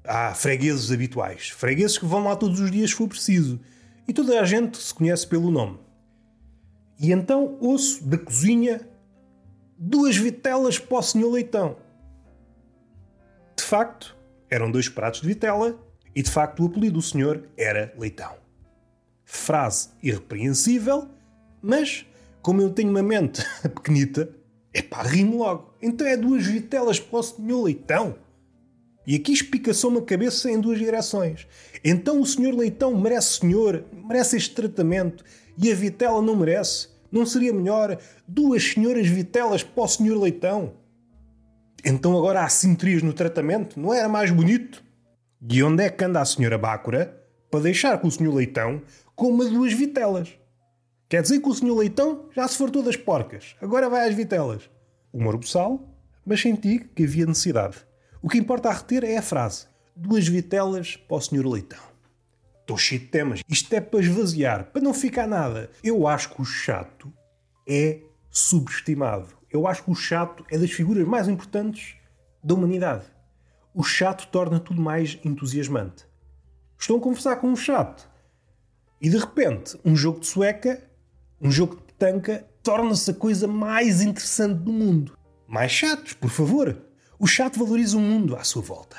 Há 0.04 0.34
fregueses 0.34 0.92
habituais, 0.92 1.50
fregueses 1.50 1.98
que 1.98 2.06
vão 2.06 2.24
lá 2.24 2.36
todos 2.36 2.60
os 2.60 2.72
dias 2.72 2.90
se 2.90 2.96
for 2.96 3.08
preciso. 3.08 3.60
E 4.12 4.14
toda 4.14 4.42
a 4.42 4.44
gente 4.44 4.78
se 4.78 4.94
conhece 4.94 5.26
pelo 5.26 5.50
nome. 5.50 5.80
E 7.00 7.14
então 7.14 7.58
ouço 7.62 8.04
da 8.04 8.18
cozinha 8.18 8.82
duas 9.78 10.18
vitelas 10.18 10.78
para 10.78 10.98
o 10.98 11.02
senhor 11.02 11.32
Leitão. 11.32 11.78
De 13.56 13.64
facto, 13.64 14.14
eram 14.50 14.70
dois 14.70 14.90
pratos 14.90 15.22
de 15.22 15.28
vitela 15.28 15.82
e 16.14 16.22
de 16.22 16.30
facto 16.30 16.62
o 16.62 16.66
apelido 16.66 16.96
do 16.96 17.02
senhor 17.02 17.48
era 17.56 17.94
Leitão. 17.98 18.36
Frase 19.24 19.92
irrepreensível, 20.04 21.08
mas 21.62 22.06
como 22.42 22.62
eu 22.62 22.70
tenho 22.70 22.90
uma 22.90 23.02
mente 23.02 23.42
pequenita, 23.64 24.30
é 24.74 24.82
pá, 24.82 25.04
rimo 25.04 25.38
logo. 25.38 25.74
Então 25.82 26.06
é 26.06 26.18
duas 26.18 26.46
vitelas 26.46 27.00
para 27.00 27.18
o 27.18 27.24
senhor 27.24 27.64
Leitão. 27.64 28.18
E 29.06 29.16
aqui 29.16 29.34
espicaçou-me 29.34 29.98
a 29.98 30.04
cabeça 30.04 30.50
em 30.50 30.60
duas 30.60 30.78
direções. 30.78 31.48
Então 31.84 32.22
o 32.22 32.26
senhor 32.26 32.54
Leitão 32.54 32.96
merece 32.96 33.40
senhor, 33.40 33.84
merece 33.92 34.38
este 34.38 34.54
tratamento, 34.54 35.24
e 35.58 35.72
a 35.72 35.76
vitela 35.76 36.22
não 36.22 36.36
merece. 36.36 36.90
Não 37.12 37.26
seria 37.26 37.52
melhor 37.52 37.98
duas 38.28 38.64
senhoras 38.64 39.08
vitelas 39.08 39.64
para 39.64 39.84
o 39.84 39.88
senhor 39.88 40.18
Leitão? 40.22 40.74
Então 41.84 42.18
agora 42.18 42.44
há 42.44 42.50
simetrias 42.50 43.02
no 43.02 43.12
tratamento? 43.12 43.80
Não 43.80 43.94
era 43.94 44.08
mais 44.08 44.30
bonito? 44.32 44.84
E 45.50 45.64
onde 45.64 45.84
é 45.84 45.90
que 45.90 46.04
anda 46.06 46.22
a 46.22 46.26
senhora 46.26 46.58
Bácora 46.58 47.20
para 47.50 47.62
deixar 47.62 48.00
que 48.00 48.08
o 48.08 48.12
senhor 48.12 48.34
Leitão 48.34 48.82
coma 49.16 49.46
duas 49.46 49.74
vitelas? 49.74 50.30
Quer 51.10 51.24
dizer 51.24 51.42
que 51.42 51.50
o 51.50 51.54
senhor 51.54 51.76
Leitão 51.76 52.30
já 52.34 52.48
se 52.48 52.58
fartou 52.58 52.82
das 52.82 52.96
porcas, 52.96 53.56
agora 53.60 53.90
vai 53.90 54.08
às 54.08 54.16
vitelas. 54.16 54.70
Humor 55.12 55.36
boçal, 55.36 55.94
mas 56.26 56.40
senti 56.40 56.80
que 56.80 57.04
havia 57.04 57.26
necessidade. 57.26 57.78
O 58.22 58.30
que 58.30 58.38
importa 58.38 58.70
a 58.70 58.74
reter 58.74 59.04
é 59.04 59.18
a 59.18 59.22
frase: 59.22 59.66
duas 59.96 60.28
vitelas 60.28 60.96
para 60.96 61.18
o 61.18 61.22
senhor 61.22 61.46
Leitão. 61.48 61.80
Estou 62.60 62.78
cheio 62.78 63.02
de 63.02 63.08
temas. 63.08 63.42
Isto 63.50 63.74
é 63.74 63.82
para 63.82 64.00
esvaziar, 64.00 64.66
para 64.66 64.82
não 64.82 64.94
ficar 64.94 65.28
nada. 65.28 65.72
Eu 65.84 66.08
acho 66.08 66.30
que 66.30 66.42
o 66.42 66.46
chato 66.46 67.12
é 67.68 68.00
subestimado. 68.30 69.30
Eu 69.50 69.68
acho 69.68 69.84
que 69.84 69.92
o 69.92 69.96
chato 69.96 70.46
é 70.50 70.58
das 70.58 70.72
figuras 70.72 71.06
mais 71.06 71.28
importantes 71.28 71.96
da 72.44 72.54
humanidade. 72.54 73.06
O 73.74 73.84
chato 73.84 74.28
torna 74.28 74.60
tudo 74.60 74.82
mais 74.82 75.20
entusiasmante. 75.26 76.06
Estão 76.80 76.98
a 76.98 77.02
conversar 77.02 77.38
com 77.38 77.48
um 77.48 77.56
chato 77.56 78.10
e 79.02 79.10
de 79.10 79.18
repente 79.18 79.78
um 79.84 79.96
jogo 79.96 80.20
de 80.20 80.28
sueca, 80.28 80.82
um 81.42 81.50
jogo 81.50 81.76
de 81.76 81.82
petanca, 81.82 82.46
torna-se 82.62 83.10
a 83.10 83.14
coisa 83.14 83.48
mais 83.48 84.02
interessante 84.02 84.60
do 84.60 84.72
mundo. 84.72 85.18
Mais 85.48 85.72
chatos, 85.72 86.14
por 86.14 86.30
favor. 86.30 86.91
O 87.22 87.28
chato 87.28 87.60
valoriza 87.60 87.98
o 87.98 88.00
mundo 88.00 88.36
à 88.36 88.44
sua 88.44 88.64
volta. 88.64 88.98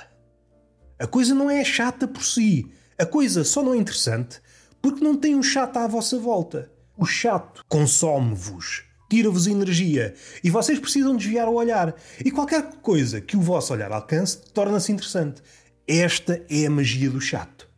A 0.96 1.08
coisa 1.08 1.34
não 1.34 1.50
é 1.50 1.64
chata 1.64 2.06
por 2.06 2.22
si. 2.22 2.70
A 2.96 3.04
coisa 3.04 3.42
só 3.42 3.64
não 3.64 3.74
é 3.74 3.76
interessante 3.76 4.40
porque 4.80 5.02
não 5.02 5.16
tem 5.16 5.34
um 5.34 5.42
chato 5.42 5.78
à 5.78 5.88
vossa 5.88 6.16
volta. 6.20 6.70
O 6.96 7.04
chato 7.04 7.64
consome-vos, 7.68 8.84
tira-vos 9.10 9.48
energia 9.48 10.14
e 10.44 10.50
vocês 10.50 10.78
precisam 10.78 11.16
desviar 11.16 11.48
o 11.48 11.54
olhar. 11.54 11.96
E 12.24 12.30
qualquer 12.30 12.76
coisa 12.76 13.20
que 13.20 13.36
o 13.36 13.40
vosso 13.40 13.72
olhar 13.72 13.90
alcance 13.90 14.38
torna-se 14.54 14.92
interessante. 14.92 15.42
Esta 15.84 16.46
é 16.48 16.66
a 16.66 16.70
magia 16.70 17.10
do 17.10 17.20
chato. 17.20 17.68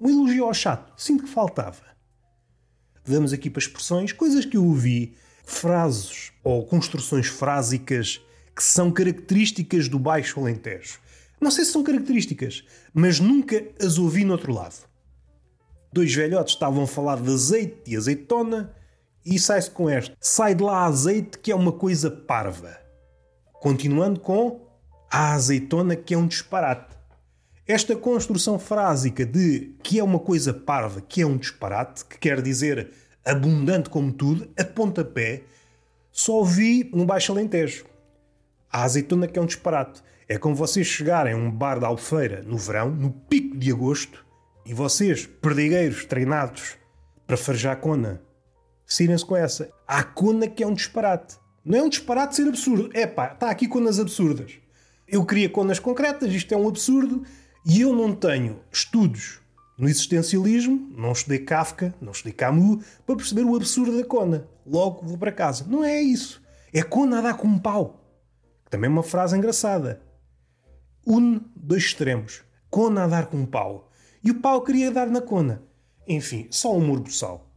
Um 0.00 0.08
elogio 0.08 0.44
ao 0.44 0.54
chato, 0.54 0.92
sinto 0.96 1.24
que 1.24 1.30
faltava. 1.30 1.82
Vamos 3.04 3.32
aqui 3.32 3.50
para 3.50 3.58
expressões, 3.58 4.12
coisas 4.12 4.44
que 4.44 4.56
eu 4.56 4.64
ouvi, 4.64 5.16
frases 5.44 6.30
ou 6.44 6.64
construções 6.64 7.26
frásicas 7.26 8.20
que 8.54 8.62
são 8.62 8.90
características 8.90 9.88
do 9.88 9.98
Baixo 9.98 10.38
Alentejo. 10.38 10.98
Não 11.40 11.50
sei 11.50 11.64
se 11.64 11.72
são 11.72 11.82
características, 11.82 12.64
mas 12.92 13.18
nunca 13.18 13.62
as 13.80 13.98
ouvi 13.98 14.24
no 14.24 14.32
outro 14.32 14.52
lado. 14.52 14.76
Dois 15.92 16.14
velhotes 16.14 16.54
estavam 16.54 16.84
a 16.84 16.86
falar 16.86 17.20
de 17.20 17.32
azeite 17.32 17.82
e 17.86 17.96
azeitona 17.96 18.74
e 19.24 19.38
sai-se 19.38 19.70
com 19.70 19.88
esta. 19.88 20.16
Sai 20.20 20.54
de 20.54 20.62
lá 20.62 20.84
azeite 20.84 21.38
que 21.38 21.50
é 21.50 21.54
uma 21.54 21.72
coisa 21.72 22.10
parva. 22.10 22.78
Continuando 23.52 24.20
com 24.20 24.66
a 25.10 25.32
azeitona 25.32 25.96
que 25.96 26.14
é 26.14 26.18
um 26.18 26.26
disparate. 26.26 26.94
Esta 27.66 27.96
construção 27.96 28.58
frásica 28.58 29.24
de 29.24 29.74
que 29.82 29.98
é 29.98 30.04
uma 30.04 30.18
coisa 30.18 30.52
parva, 30.52 31.00
que 31.00 31.22
é 31.22 31.26
um 31.26 31.36
disparate, 31.36 32.04
que 32.04 32.18
quer 32.18 32.42
dizer 32.42 32.90
abundante 33.24 33.88
como 33.88 34.12
tudo, 34.12 34.50
a 34.58 34.64
pontapé, 34.64 35.44
só 36.12 36.42
vi 36.44 36.90
no 36.92 37.06
Baixo 37.06 37.32
Alentejo. 37.32 37.86
A 38.74 38.82
azeitona 38.82 39.28
que 39.28 39.38
é 39.38 39.42
um 39.42 39.46
disparate. 39.46 40.02
É 40.28 40.36
como 40.36 40.56
vocês 40.56 40.88
chegarem 40.88 41.32
a 41.32 41.36
um 41.36 41.48
bar 41.48 41.78
de 41.78 41.84
Albufeira 41.84 42.42
no 42.42 42.58
verão, 42.58 42.90
no 42.90 43.12
pico 43.12 43.56
de 43.56 43.70
agosto, 43.70 44.26
e 44.66 44.74
vocês, 44.74 45.26
perdigueiros 45.26 46.04
treinados 46.06 46.76
para 47.24 47.36
farejar 47.36 47.76
cona, 47.76 48.20
sirem-se 48.84 49.24
com 49.24 49.36
essa. 49.36 49.70
Há 49.86 50.02
cona 50.02 50.48
que 50.48 50.60
é 50.60 50.66
um 50.66 50.74
disparate. 50.74 51.36
Não 51.64 51.78
é 51.78 51.82
um 51.84 51.88
disparate 51.88 52.34
ser 52.34 52.48
absurdo. 52.48 52.90
É 52.92 53.06
pá, 53.06 53.34
está 53.34 53.48
aqui 53.48 53.68
conas 53.68 54.00
absurdas. 54.00 54.54
Eu 55.06 55.24
queria 55.24 55.48
conas 55.48 55.78
concretas, 55.78 56.32
isto 56.32 56.52
é 56.52 56.56
um 56.56 56.66
absurdo, 56.66 57.22
e 57.64 57.80
eu 57.80 57.94
não 57.94 58.12
tenho 58.12 58.58
estudos 58.72 59.40
no 59.78 59.88
existencialismo, 59.88 60.92
não 60.96 61.12
estudei 61.12 61.38
Kafka, 61.38 61.94
não 62.00 62.10
estudei 62.10 62.32
Camus, 62.32 62.84
para 63.06 63.14
perceber 63.14 63.44
o 63.44 63.54
absurdo 63.54 63.96
da 63.96 64.04
cona. 64.04 64.48
Logo 64.66 65.06
vou 65.06 65.16
para 65.16 65.30
casa. 65.30 65.64
Não 65.64 65.84
é 65.84 66.02
isso. 66.02 66.42
É 66.72 66.82
cona 66.82 67.20
a 67.20 67.22
dar 67.22 67.34
com 67.34 67.46
um 67.46 67.56
pau. 67.56 68.00
Também 68.70 68.90
uma 68.90 69.02
frase 69.02 69.36
engraçada. 69.36 70.00
Une 71.06 71.40
dois 71.54 71.84
extremos. 71.84 72.42
Cona 72.70 73.04
a 73.04 73.06
dar 73.06 73.26
com 73.26 73.36
um 73.36 73.46
pau. 73.46 73.90
E 74.22 74.30
o 74.30 74.40
pau 74.40 74.62
queria 74.62 74.90
dar 74.90 75.06
na 75.06 75.20
cona. 75.20 75.62
Enfim, 76.08 76.48
só 76.50 76.74
um 76.74 76.78
humor 76.78 77.00
buçal. 77.00 77.48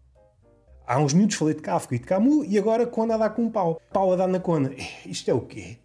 Há 0.85 0.99
uns 0.99 1.13
minutos 1.13 1.35
falei 1.35 1.53
de 1.53 1.61
Kafka 1.61 1.95
e 1.95 1.99
de 1.99 2.05
Camus 2.05 2.45
e 2.49 2.57
agora 2.57 2.87
cona 2.87 3.15
a 3.15 3.17
dar 3.17 3.29
com 3.31 3.43
um 3.43 3.51
pau. 3.51 3.81
Pau 3.91 4.13
a 4.13 4.15
dar 4.15 4.27
na 4.27 4.39
cona. 4.39 4.71
Isto 5.05 5.31
é 5.31 5.33
o 5.33 5.41
quê? 5.41 5.79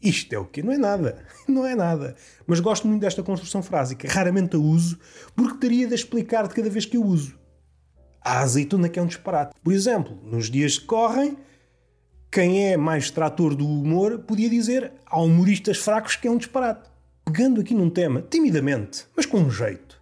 Isto 0.00 0.32
é 0.34 0.38
o 0.38 0.44
quê? 0.44 0.62
Não 0.62 0.72
é 0.72 0.78
nada. 0.78 1.24
Não 1.46 1.66
é 1.66 1.74
nada. 1.74 2.16
Mas 2.46 2.60
gosto 2.60 2.86
muito 2.86 3.00
desta 3.00 3.22
construção 3.22 3.62
frásica. 3.62 4.08
Raramente 4.08 4.56
a 4.56 4.58
uso 4.58 4.98
porque 5.34 5.58
teria 5.58 5.86
de 5.86 5.94
explicar 5.94 6.46
de 6.46 6.54
cada 6.54 6.68
vez 6.68 6.84
que 6.84 6.96
eu 6.96 7.04
uso. 7.04 7.38
A 8.20 8.40
azeitona 8.40 8.88
que 8.88 8.98
é 8.98 9.02
um 9.02 9.06
disparate. 9.06 9.54
Por 9.62 9.72
exemplo, 9.72 10.16
nos 10.24 10.50
dias 10.50 10.78
que 10.78 10.86
correm, 10.86 11.36
quem 12.32 12.72
é 12.72 12.78
mais 12.78 13.10
trator 13.10 13.54
do 13.54 13.68
humor 13.68 14.20
podia 14.20 14.48
dizer 14.48 14.90
há 15.04 15.20
humoristas 15.20 15.76
fracos 15.76 16.16
que 16.16 16.26
é 16.26 16.30
um 16.30 16.38
disparate. 16.38 16.88
Pegando 17.26 17.60
aqui 17.60 17.74
num 17.74 17.90
tema, 17.90 18.22
timidamente, 18.22 19.06
mas 19.14 19.26
com 19.26 19.36
um 19.36 19.50
jeito. 19.50 20.00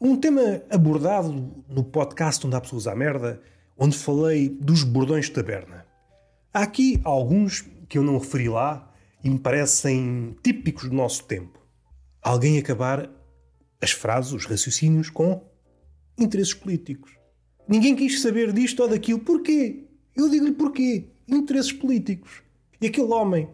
Um 0.00 0.16
tema 0.16 0.62
abordado 0.70 1.30
no 1.68 1.84
podcast 1.84 2.46
onde 2.46 2.56
há 2.56 2.60
pessoas 2.62 2.86
à 2.86 2.96
merda, 2.96 3.42
onde 3.76 3.94
falei 3.94 4.48
dos 4.48 4.82
bordões 4.82 5.26
de 5.26 5.32
taberna. 5.32 5.84
Há 6.52 6.62
aqui 6.62 6.98
alguns 7.04 7.62
que 7.90 7.98
eu 7.98 8.02
não 8.02 8.16
referi 8.16 8.48
lá 8.48 8.90
e 9.22 9.28
me 9.28 9.38
parecem 9.38 10.34
típicos 10.42 10.88
do 10.88 10.96
nosso 10.96 11.24
tempo. 11.24 11.60
Alguém 12.22 12.56
acabar 12.56 13.10
as 13.82 13.90
frases, 13.90 14.32
os 14.32 14.46
raciocínios 14.46 15.10
com 15.10 15.44
interesses 16.18 16.54
políticos. 16.54 17.12
Ninguém 17.68 17.94
quis 17.94 18.22
saber 18.22 18.50
disto 18.50 18.80
ou 18.80 18.88
daquilo. 18.88 19.18
Porquê? 19.18 19.84
Eu 20.16 20.30
digo-lhe 20.30 20.52
porquê 20.52 21.17
interesses 21.28 21.72
políticos. 21.72 22.42
E 22.80 22.86
aquele 22.86 23.12
homem 23.12 23.46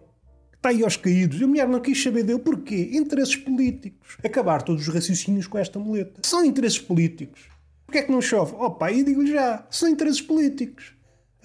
que 0.50 0.56
está 0.56 0.68
aí 0.68 0.84
aos 0.84 0.96
caídos, 0.96 1.42
a 1.42 1.46
mulher 1.46 1.68
não 1.68 1.80
quis 1.80 2.02
saber 2.02 2.22
dele, 2.22 2.38
porquê? 2.38 2.90
Interesses 2.92 3.36
políticos. 3.36 4.16
Acabar 4.24 4.62
todos 4.62 4.86
os 4.86 4.94
raciocínios 4.94 5.46
com 5.46 5.58
esta 5.58 5.78
muleta. 5.78 6.20
São 6.24 6.44
interesses 6.44 6.78
políticos. 6.78 7.48
Porquê 7.86 7.98
é 7.98 8.02
que 8.02 8.12
não 8.12 8.20
chove? 8.20 8.54
Oh 8.58 8.70
pá, 8.70 8.92
eu 8.92 9.04
digo-lhe 9.04 9.32
já, 9.32 9.66
são 9.70 9.88
interesses 9.88 10.20
políticos. 10.20 10.94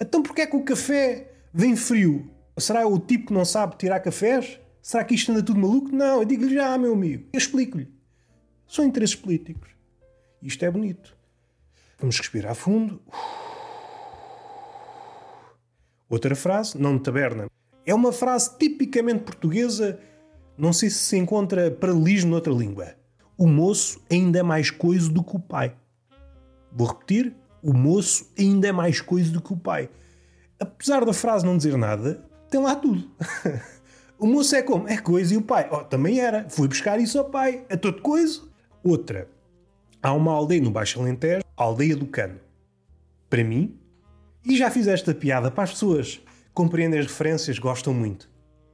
Então 0.00 0.22
porquê 0.22 0.42
é 0.42 0.46
que 0.46 0.56
o 0.56 0.62
café 0.62 1.32
vem 1.52 1.76
frio? 1.76 2.30
Será 2.58 2.86
o 2.86 2.98
tipo 2.98 3.28
que 3.28 3.32
não 3.32 3.44
sabe 3.44 3.76
tirar 3.76 4.00
cafés? 4.00 4.58
Será 4.82 5.04
que 5.04 5.14
isto 5.14 5.30
anda 5.32 5.42
tudo 5.42 5.60
maluco? 5.60 5.94
Não, 5.94 6.20
eu 6.20 6.24
digo-lhe 6.24 6.54
já, 6.54 6.76
meu 6.78 6.94
amigo. 6.94 7.28
Eu 7.32 7.38
explico-lhe. 7.38 7.88
São 8.66 8.84
interesses 8.84 9.16
políticos. 9.16 9.70
Isto 10.42 10.64
é 10.64 10.70
bonito. 10.70 11.16
Vamos 11.98 12.18
respirar 12.18 12.54
fundo. 12.54 13.02
Uf. 13.06 13.49
Outra 16.10 16.34
frase, 16.34 16.76
não 16.76 16.96
de 16.96 17.04
taberna. 17.04 17.48
É 17.86 17.94
uma 17.94 18.12
frase 18.12 18.58
tipicamente 18.58 19.22
portuguesa, 19.22 20.00
não 20.58 20.72
sei 20.72 20.90
se 20.90 20.98
se 20.98 21.16
encontra 21.16 21.70
paralelismo 21.70 22.32
noutra 22.32 22.52
língua. 22.52 22.96
O 23.38 23.46
moço 23.46 24.02
ainda 24.10 24.40
é 24.40 24.42
mais 24.42 24.70
coisa 24.70 25.08
do 25.08 25.22
que 25.22 25.36
o 25.36 25.38
pai. 25.38 25.74
Vou 26.72 26.88
repetir: 26.88 27.32
o 27.62 27.72
moço 27.72 28.28
ainda 28.36 28.66
é 28.66 28.72
mais 28.72 29.00
coisa 29.00 29.30
do 29.30 29.40
que 29.40 29.52
o 29.52 29.56
pai. 29.56 29.88
Apesar 30.58 31.04
da 31.04 31.12
frase 31.12 31.46
não 31.46 31.56
dizer 31.56 31.78
nada, 31.78 32.22
tem 32.50 32.60
lá 32.60 32.74
tudo. 32.74 33.08
o 34.18 34.26
moço 34.26 34.56
é 34.56 34.62
como? 34.62 34.88
É 34.88 34.98
coisa 34.98 35.32
e 35.32 35.36
o 35.36 35.42
pai? 35.42 35.68
Oh, 35.70 35.84
também 35.84 36.20
era. 36.20 36.46
Fui 36.50 36.66
buscar 36.66 37.00
isso 37.00 37.18
ao 37.18 37.30
pai. 37.30 37.64
É 37.68 37.76
todo 37.76 38.02
coisa. 38.02 38.42
Outra. 38.82 39.28
Há 40.02 40.12
uma 40.12 40.32
aldeia 40.32 40.60
no 40.60 40.70
Baixo 40.70 41.00
Alentejo, 41.00 41.44
aldeia 41.56 41.94
do 41.94 42.06
Cano. 42.06 42.40
Para 43.28 43.44
mim, 43.44 43.79
e 44.44 44.56
já 44.56 44.70
fiz 44.70 44.86
esta 44.86 45.14
piada 45.14 45.50
para 45.50 45.64
as 45.64 45.72
pessoas. 45.72 46.20
Compreendem 46.52 46.98
as 46.98 47.06
referências, 47.06 47.58
gostam 47.58 47.94
muito. 47.94 48.28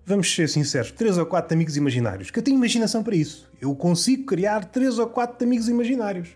vamos 0.05 0.33
ser 0.33 0.49
sinceros, 0.49 0.93
três 0.93 1.19
ou 1.19 1.27
quatro 1.27 1.53
amigos 1.55 1.77
imaginários. 1.77 2.31
Que 2.31 2.39
eu 2.39 2.43
tenho 2.43 2.57
imaginação 2.57 3.03
para 3.03 3.17
isso. 3.17 3.51
Eu 3.61 3.75
consigo 3.75 4.25
criar 4.25 4.65
três 4.67 4.99
ou 4.99 5.09
quatro 5.09 5.45
amigos 5.45 5.69
imaginários. 5.69 6.29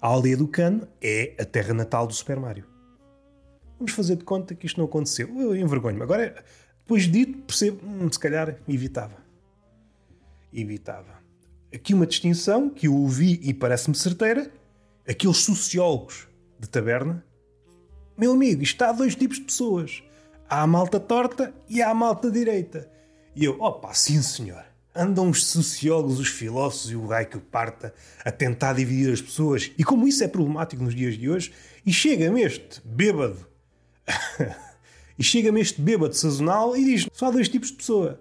A 0.00 0.08
aldeia 0.08 0.36
do 0.36 0.48
Cano 0.48 0.88
é 1.00 1.36
a 1.38 1.44
terra 1.44 1.74
natal 1.74 2.06
do 2.06 2.14
Super 2.14 2.40
Mario. 2.40 2.66
Vamos 3.78 3.92
fazer 3.92 4.16
de 4.16 4.24
conta 4.24 4.54
que 4.54 4.66
isto 4.66 4.78
não 4.78 4.86
aconteceu. 4.86 5.28
Eu 5.38 5.54
envergonho-me. 5.54 6.02
Agora, 6.02 6.42
depois 6.78 7.02
dito, 7.04 7.38
percebo, 7.40 7.86
hum, 7.86 8.10
se 8.10 8.18
calhar 8.18 8.56
evitava. 8.66 9.16
Evitava. 10.52 11.20
Aqui 11.72 11.92
uma 11.94 12.06
distinção 12.06 12.70
que 12.70 12.86
eu 12.86 12.94
ouvi 12.94 13.38
e 13.42 13.52
parece-me 13.52 13.94
certeira. 13.94 14.50
Aqueles 15.06 15.38
sociólogos 15.38 16.26
de 16.58 16.68
taberna. 16.68 17.24
Meu 18.16 18.32
amigo, 18.32 18.62
isto 18.62 18.82
há 18.82 18.92
dois 18.92 19.14
tipos 19.14 19.38
de 19.38 19.44
pessoas 19.44 20.02
há 20.52 20.60
a 20.60 20.66
malta 20.66 21.00
torta 21.00 21.54
e 21.66 21.80
há 21.80 21.88
a 21.88 21.94
malta 21.94 22.30
direita. 22.30 22.86
E 23.34 23.46
eu, 23.46 23.58
opa, 23.58 23.94
sim 23.94 24.20
senhor. 24.20 24.62
Andam 24.94 25.30
os 25.30 25.46
sociólogos, 25.46 26.20
os 26.20 26.28
filósofos 26.28 26.90
e 26.90 26.96
o 26.96 27.06
raio 27.06 27.26
que 27.26 27.38
parta 27.38 27.94
a 28.22 28.30
tentar 28.30 28.74
dividir 28.74 29.10
as 29.10 29.22
pessoas. 29.22 29.72
E 29.78 29.82
como 29.82 30.06
isso 30.06 30.22
é 30.22 30.28
problemático 30.28 30.82
nos 30.82 30.94
dias 30.94 31.16
de 31.16 31.30
hoje, 31.30 31.54
e 31.86 31.90
chega-me 31.90 32.42
este 32.42 32.82
bêbado, 32.84 33.38
e 35.18 35.24
chega-me 35.24 35.62
este 35.62 35.80
bêbado 35.80 36.12
sazonal 36.12 36.76
e 36.76 36.84
diz: 36.84 37.08
só 37.14 37.28
há 37.28 37.30
dois 37.30 37.48
tipos 37.48 37.68
de 37.68 37.76
pessoa. 37.78 38.20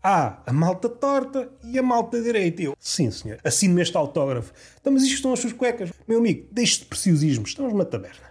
Há 0.00 0.40
a 0.46 0.52
malta 0.52 0.88
torta 0.88 1.50
e 1.64 1.76
a 1.76 1.82
malta 1.82 2.22
direita. 2.22 2.62
Eu, 2.62 2.76
sim 2.78 3.10
senhor, 3.10 3.40
assino-me 3.42 3.82
este 3.82 3.96
autógrafo. 3.96 4.52
Então, 4.80 4.92
mas 4.92 5.02
isto 5.02 5.22
são 5.22 5.32
as 5.32 5.40
suas 5.40 5.52
cuecas. 5.52 5.90
Meu 6.06 6.20
amigo, 6.20 6.46
deixe 6.52 6.78
de 6.78 6.84
preciosismo, 6.84 7.44
estamos 7.44 7.72
numa 7.72 7.84
taberna. 7.84 8.29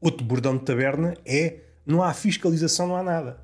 Outro 0.00 0.24
bordão 0.24 0.56
de 0.56 0.64
taberna 0.64 1.14
é 1.26 1.60
não 1.84 2.02
há 2.02 2.14
fiscalização, 2.14 2.88
não 2.88 2.96
há 2.96 3.02
nada. 3.02 3.40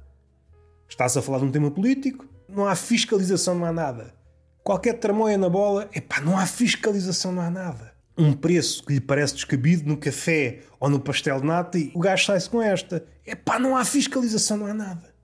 Estás 0.88 1.16
a 1.16 1.22
falar 1.22 1.38
de 1.38 1.44
um 1.44 1.50
tema 1.50 1.70
político? 1.70 2.24
Não 2.48 2.66
há 2.66 2.74
fiscalização, 2.74 3.54
não 3.54 3.66
há 3.66 3.72
nada. 3.72 4.14
Qualquer 4.62 4.94
tramóia 4.94 5.36
na 5.36 5.48
bola, 5.48 5.88
epá, 5.94 6.20
não 6.20 6.38
há 6.38 6.46
fiscalização, 6.46 7.32
não 7.32 7.42
há 7.42 7.50
nada. 7.50 7.92
Um 8.16 8.32
preço 8.32 8.84
que 8.84 8.94
lhe 8.94 9.00
parece 9.00 9.34
descabido 9.34 9.86
no 9.86 9.96
café 9.96 10.60
ou 10.80 10.88
no 10.88 10.98
pastel 10.98 11.40
de 11.40 11.46
nata 11.46 11.78
e 11.78 11.92
o 11.94 12.00
gajo 12.00 12.24
sai-se 12.24 12.48
com 12.48 12.62
esta. 12.62 13.04
Epá, 13.26 13.58
não 13.58 13.76
há 13.76 13.84
fiscalização, 13.84 14.56
não 14.56 14.66
há 14.66 14.74
nada. 14.74 15.14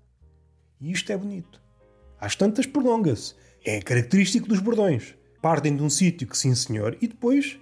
E 0.80 0.92
isto 0.92 1.10
é 1.10 1.16
bonito. 1.16 1.60
Às 2.20 2.36
tantas 2.36 2.66
prolonga-se. 2.66 3.34
É 3.64 3.80
característico 3.80 4.46
dos 4.46 4.60
bordões. 4.60 5.14
Partem 5.40 5.74
de 5.74 5.82
um 5.82 5.88
sítio 5.88 6.28
que 6.28 6.36
sim 6.36 6.54
senhor 6.54 6.96
e 7.00 7.08
depois 7.08 7.58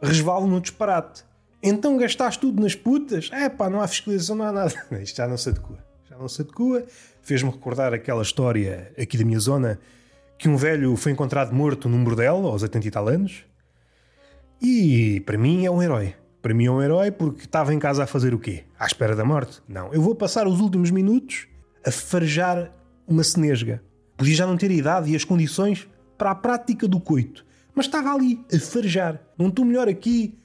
resvalam 0.00 0.46
no 0.46 0.60
disparate. 0.60 1.25
Então 1.62 1.96
gastaste 1.96 2.40
tudo 2.40 2.62
nas 2.62 2.74
putas? 2.74 3.30
É 3.32 3.48
pá, 3.48 3.68
não 3.68 3.80
há 3.80 3.88
fiscalização, 3.88 4.36
não 4.36 4.44
há 4.44 4.52
nada. 4.52 4.74
Isto 5.02 5.16
já 5.16 5.26
não 5.26 5.36
se 5.36 5.48
adequa. 5.48 5.78
Já 6.08 6.16
não 6.16 6.28
se 6.28 6.42
adequa. 6.42 6.84
Fez-me 7.22 7.50
recordar 7.50 7.92
aquela 7.92 8.22
história 8.22 8.92
aqui 9.00 9.16
da 9.18 9.24
minha 9.24 9.38
zona 9.38 9.78
que 10.38 10.48
um 10.48 10.56
velho 10.56 10.94
foi 10.96 11.12
encontrado 11.12 11.54
morto 11.54 11.88
num 11.88 12.04
bordel 12.04 12.46
aos 12.46 12.62
80 12.62 12.86
e 12.86 12.90
tal 12.90 13.08
anos. 13.08 13.44
E 14.60 15.20
para 15.26 15.38
mim 15.38 15.64
é 15.64 15.70
um 15.70 15.82
herói. 15.82 16.14
Para 16.40 16.54
mim 16.54 16.66
é 16.66 16.70
um 16.70 16.82
herói 16.82 17.10
porque 17.10 17.44
estava 17.44 17.74
em 17.74 17.78
casa 17.78 18.04
a 18.04 18.06
fazer 18.06 18.32
o 18.34 18.38
quê? 18.38 18.64
À 18.78 18.86
espera 18.86 19.16
da 19.16 19.24
morte? 19.24 19.60
Não. 19.66 19.92
Eu 19.92 20.00
vou 20.00 20.14
passar 20.14 20.46
os 20.46 20.60
últimos 20.60 20.90
minutos 20.90 21.48
a 21.84 21.90
farejar 21.90 22.70
uma 23.06 23.24
cenesga. 23.24 23.82
Podia 24.16 24.34
já 24.34 24.46
não 24.46 24.56
ter 24.56 24.70
a 24.70 24.74
idade 24.74 25.10
e 25.10 25.16
as 25.16 25.24
condições 25.24 25.88
para 26.16 26.30
a 26.30 26.34
prática 26.34 26.86
do 26.86 27.00
coito. 27.00 27.44
Mas 27.74 27.86
estava 27.86 28.14
ali, 28.14 28.44
a 28.52 28.58
farejar. 28.58 29.20
Não 29.36 29.48
estou 29.48 29.64
melhor 29.64 29.88
aqui 29.88 30.38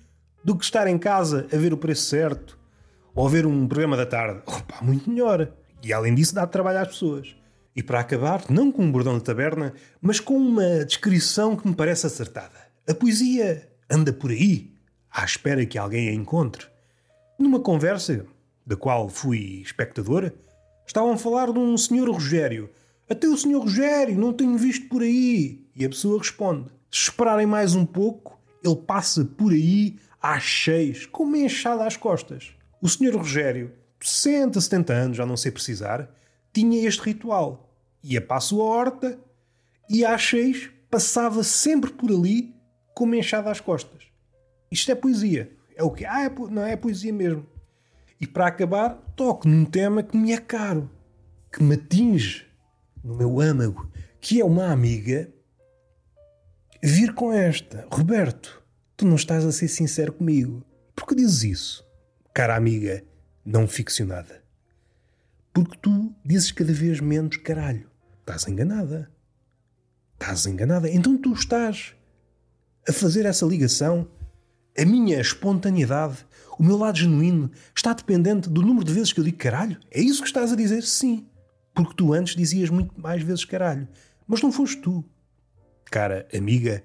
do 0.43 0.56
que 0.56 0.63
estar 0.63 0.88
em 0.88 0.97
casa 0.97 1.47
a 1.54 1.58
ver 1.58 1.73
o 1.73 1.77
preço 1.77 2.04
certo 2.04 2.60
ou 3.13 3.25
a 3.25 3.30
ver 3.30 3.45
um 3.45 3.67
programa 3.67 3.97
da 3.97 4.06
tarde. 4.06 4.41
Opa, 4.45 4.82
muito 4.82 5.10
melhor. 5.10 5.51
E 5.84 5.91
além 5.91 6.15
disso, 6.15 6.36
dá 6.36 6.45
trabalho 6.47 6.80
às 6.80 6.88
pessoas. 6.88 7.36
E 7.75 7.82
para 7.82 7.99
acabar, 7.99 8.43
não 8.49 8.71
com 8.71 8.84
um 8.84 8.91
bordão 8.91 9.17
de 9.17 9.23
taberna, 9.23 9.73
mas 10.01 10.19
com 10.19 10.36
uma 10.36 10.86
descrição 10.86 11.56
que 11.56 11.67
me 11.67 11.75
parece 11.75 12.06
acertada. 12.06 12.56
A 12.88 12.93
poesia 12.93 13.69
anda 13.89 14.12
por 14.12 14.32
aí, 14.32 14.73
à 15.10 15.23
espera 15.23 15.65
que 15.65 15.77
alguém 15.77 16.10
a 16.10 16.13
encontre. 16.13 16.67
Numa 17.39 17.60
conversa, 17.60 18.25
da 18.65 18.75
qual 18.75 19.10
fui 19.10 19.62
espectador, 19.62 20.32
estavam 20.86 21.13
a 21.13 21.17
falar 21.17 21.51
de 21.51 21.60
um 21.60 21.77
senhor 21.77 22.10
Rogério. 22.10 22.69
Até 23.10 23.27
o 23.27 23.38
senhor 23.38 23.62
Rogério, 23.62 24.17
não 24.17 24.34
tenho 24.34 24.58
visto 24.58 24.88
por 24.88 25.01
aí. 25.01 25.65
E 25.75 25.86
a 25.86 25.89
pessoa 25.89 26.19
responde: 26.19 26.69
se 26.89 27.10
esperarem 27.10 27.45
mais 27.45 27.73
um 27.73 27.86
pouco, 27.86 28.39
ele 28.63 28.75
passa 28.75 29.25
por 29.25 29.51
aí 29.51 29.97
às 30.21 30.43
seis, 30.43 31.05
com 31.05 31.23
uma 31.23 31.38
enxada 31.38 31.86
às 31.86 31.97
costas. 31.97 32.53
O 32.81 32.88
senhor 32.88 33.15
Rogério, 33.15 33.73
60, 33.99 34.60
70 34.60 34.93
anos, 34.93 35.17
já 35.17 35.25
não 35.25 35.38
sei 35.38 35.51
precisar, 35.51 36.10
tinha 36.53 36.88
este 36.88 37.01
ritual. 37.01 37.73
Ia 38.03 38.21
para 38.21 38.38
a 38.38 38.41
sua 38.41 38.63
horta 38.63 39.19
e 39.89 40.05
às 40.05 40.23
seis 40.23 40.69
passava 40.89 41.43
sempre 41.43 41.91
por 41.91 42.12
ali 42.12 42.55
com 42.93 43.05
uma 43.05 43.17
enxada 43.17 43.49
às 43.49 43.60
costas. 43.60 44.03
Isto 44.69 44.91
é 44.91 44.95
poesia. 44.95 45.51
É 45.75 45.84
o 45.84 45.91
que? 45.91 46.05
Ah, 46.05 46.23
é 46.23 46.29
não 46.49 46.63
é 46.63 46.75
poesia 46.75 47.13
mesmo. 47.13 47.45
E 48.19 48.27
para 48.27 48.47
acabar, 48.47 48.95
toco 49.15 49.47
num 49.47 49.65
tema 49.65 50.03
que 50.03 50.15
me 50.15 50.31
é 50.31 50.38
caro, 50.38 50.89
que 51.51 51.63
me 51.63 51.75
atinge 51.75 52.45
no 53.03 53.15
meu 53.15 53.39
âmago, 53.41 53.91
que 54.19 54.39
é 54.39 54.45
uma 54.45 54.71
amiga 54.71 55.31
vir 56.84 57.13
com 57.13 57.34
esta. 57.34 57.88
Roberto, 57.91 58.61
tu 59.02 59.08
não 59.08 59.16
estás 59.16 59.44
a 59.44 59.52
ser 59.52 59.68
sincero 59.68 60.14
comigo. 60.14 60.64
Por 60.96 61.08
que 61.08 61.16
dizes 61.16 61.44
isso, 61.44 61.88
cara 62.32 62.56
amiga 62.56 63.04
não 63.44 63.68
ficcionada? 63.68 64.44
Porque 65.52 65.76
tu 65.82 66.14
dizes 66.24 66.52
cada 66.52 66.72
vez 66.72 67.00
menos 67.00 67.38
caralho. 67.38 67.90
Estás 68.20 68.48
enganada. 68.48 69.12
Estás 70.14 70.46
enganada. 70.46 70.88
Então 70.88 71.18
tu 71.18 71.34
estás 71.34 71.96
a 72.88 72.94
fazer 72.94 73.26
essa 73.26 73.44
ligação. 73.44 74.08
A 74.78 74.86
minha 74.86 75.20
espontaneidade, 75.20 76.24
o 76.60 76.64
meu 76.64 76.78
lado 76.78 77.00
genuíno, 77.00 77.50
está 77.76 77.94
dependente 77.94 78.48
do 78.50 78.62
número 78.62 78.86
de 78.86 78.94
vezes 78.94 79.12
que 79.12 79.20
eu 79.20 79.24
digo 79.24 79.38
caralho? 79.38 79.80
É 79.90 80.00
isso 80.00 80.22
que 80.22 80.28
estás 80.28 80.54
a 80.54 80.56
dizer? 80.56 80.84
Sim. 80.84 81.28
Porque 81.74 81.96
tu 81.96 82.14
antes 82.14 82.36
dizias 82.36 82.70
muito 82.70 82.94
mais 83.02 83.24
vezes 83.24 83.46
caralho. 83.46 83.88
Mas 84.28 84.44
não 84.44 84.52
foste 84.52 84.80
tu, 84.80 85.04
cara 85.86 86.28
amiga, 86.32 86.84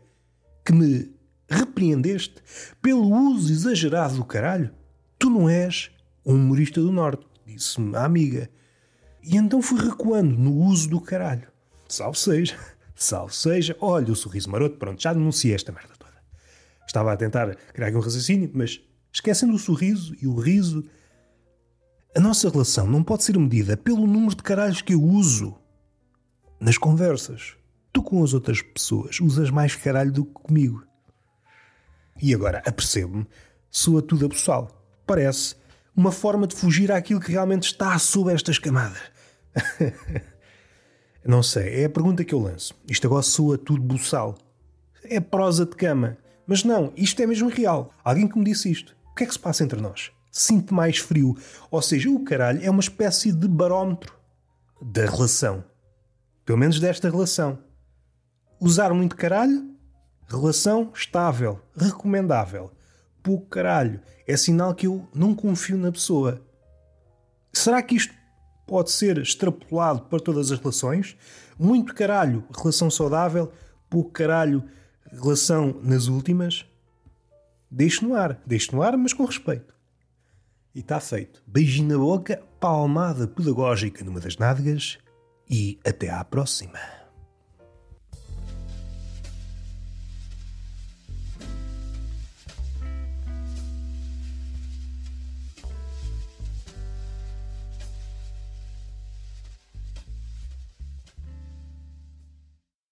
que 0.64 0.72
me 0.72 1.14
repreendeste 1.48 2.36
pelo 2.82 3.08
uso 3.30 3.52
exagerado 3.52 4.16
do 4.16 4.24
caralho. 4.24 4.70
Tu 5.18 5.30
não 5.30 5.48
és 5.48 5.90
um 6.24 6.34
humorista 6.34 6.80
do 6.80 6.92
Norte, 6.92 7.26
disse-me 7.46 7.96
a 7.96 8.04
amiga. 8.04 8.50
E 9.22 9.36
então 9.36 9.62
fui 9.62 9.80
recuando 9.80 10.36
no 10.36 10.52
uso 10.52 10.88
do 10.88 11.00
caralho. 11.00 11.48
Salve 11.88 12.18
seja, 12.18 12.56
salve 12.94 13.34
seja. 13.34 13.76
Olha 13.80 14.12
o 14.12 14.16
sorriso 14.16 14.50
maroto, 14.50 14.76
pronto, 14.76 15.02
já 15.02 15.12
denunciei 15.12 15.54
esta 15.54 15.72
merda 15.72 15.94
toda. 15.98 16.14
Estava 16.86 17.12
a 17.12 17.16
tentar 17.16 17.54
criar 17.72 17.88
aqui 17.88 17.96
um 17.96 18.00
raciocínio, 18.00 18.50
mas 18.52 18.80
esquecendo 19.12 19.54
o 19.54 19.58
sorriso 19.58 20.14
e 20.20 20.26
o 20.26 20.34
riso, 20.34 20.84
a 22.14 22.20
nossa 22.20 22.48
relação 22.48 22.86
não 22.86 23.02
pode 23.02 23.24
ser 23.24 23.38
medida 23.38 23.76
pelo 23.76 24.06
número 24.06 24.34
de 24.34 24.42
caralhos 24.42 24.82
que 24.82 24.94
eu 24.94 25.02
uso 25.02 25.56
nas 26.60 26.78
conversas. 26.78 27.56
Tu 27.92 28.02
com 28.02 28.22
as 28.22 28.34
outras 28.34 28.60
pessoas 28.62 29.20
usas 29.20 29.50
mais 29.50 29.74
caralho 29.74 30.12
do 30.12 30.24
que 30.24 30.32
comigo. 30.32 30.86
E 32.20 32.34
agora 32.34 32.62
apercebo-me, 32.66 33.26
soa 33.70 34.00
tudo 34.00 34.26
abissal. 34.26 34.70
Parece 35.06 35.54
uma 35.94 36.12
forma 36.12 36.46
de 36.46 36.54
fugir 36.54 36.92
àquilo 36.92 37.20
que 37.20 37.32
realmente 37.32 37.64
está 37.64 37.98
sob 37.98 38.32
estas 38.32 38.58
camadas. 38.58 39.00
não 41.24 41.42
sei, 41.42 41.82
é 41.82 41.84
a 41.86 41.90
pergunta 41.90 42.24
que 42.24 42.34
eu 42.34 42.40
lanço. 42.40 42.74
Isto 42.88 43.06
agora 43.06 43.22
soa 43.22 43.56
tudo 43.56 43.82
buçal. 43.82 44.36
É 45.04 45.20
prosa 45.20 45.64
de 45.64 45.74
cama. 45.76 46.18
Mas 46.46 46.62
não, 46.64 46.92
isto 46.96 47.20
é 47.20 47.26
mesmo 47.26 47.48
real. 47.48 47.92
Alguém 48.04 48.28
que 48.28 48.38
me 48.38 48.44
disse 48.44 48.70
isto. 48.70 48.96
O 49.10 49.14
que 49.14 49.24
é 49.24 49.26
que 49.26 49.32
se 49.32 49.38
passa 49.38 49.64
entre 49.64 49.80
nós? 49.80 50.10
Sinto 50.30 50.74
mais 50.74 50.98
frio. 50.98 51.36
Ou 51.70 51.80
seja, 51.80 52.10
o 52.10 52.24
caralho 52.24 52.62
é 52.62 52.70
uma 52.70 52.80
espécie 52.80 53.32
de 53.32 53.48
barómetro 53.48 54.14
da 54.80 55.06
relação. 55.06 55.64
Pelo 56.44 56.58
menos 56.58 56.78
desta 56.78 57.10
relação. 57.10 57.58
Usar 58.60 58.92
muito 58.92 59.16
caralho 59.16 59.75
Relação 60.28 60.90
estável, 60.92 61.60
recomendável. 61.76 62.72
Pouco 63.22 63.46
caralho, 63.46 64.00
é 64.26 64.36
sinal 64.36 64.74
que 64.74 64.86
eu 64.86 65.08
não 65.14 65.34
confio 65.34 65.78
na 65.78 65.92
pessoa. 65.92 66.42
Será 67.52 67.80
que 67.80 67.94
isto 67.94 68.12
pode 68.66 68.90
ser 68.90 69.18
extrapolado 69.18 70.02
para 70.02 70.18
todas 70.18 70.50
as 70.50 70.58
relações? 70.58 71.16
Muito 71.58 71.94
caralho, 71.94 72.44
relação 72.56 72.90
saudável, 72.90 73.52
pouco 73.88 74.10
caralho, 74.10 74.64
relação 75.10 75.80
nas 75.82 76.08
últimas? 76.08 76.66
Deixe 77.70 78.04
no 78.04 78.14
ar, 78.14 78.40
deixe 78.44 78.72
no 78.72 78.82
ar, 78.82 78.96
mas 78.96 79.12
com 79.12 79.24
respeito. 79.24 79.74
E 80.74 80.80
está 80.80 81.00
feito. 81.00 81.42
Beijinho 81.46 81.88
na 81.88 81.98
boca, 81.98 82.42
palmada 82.60 83.28
pedagógica 83.28 84.04
numa 84.04 84.20
das 84.20 84.36
nádegas 84.36 84.98
e 85.48 85.78
até 85.84 86.10
à 86.10 86.24
próxima. 86.24 86.78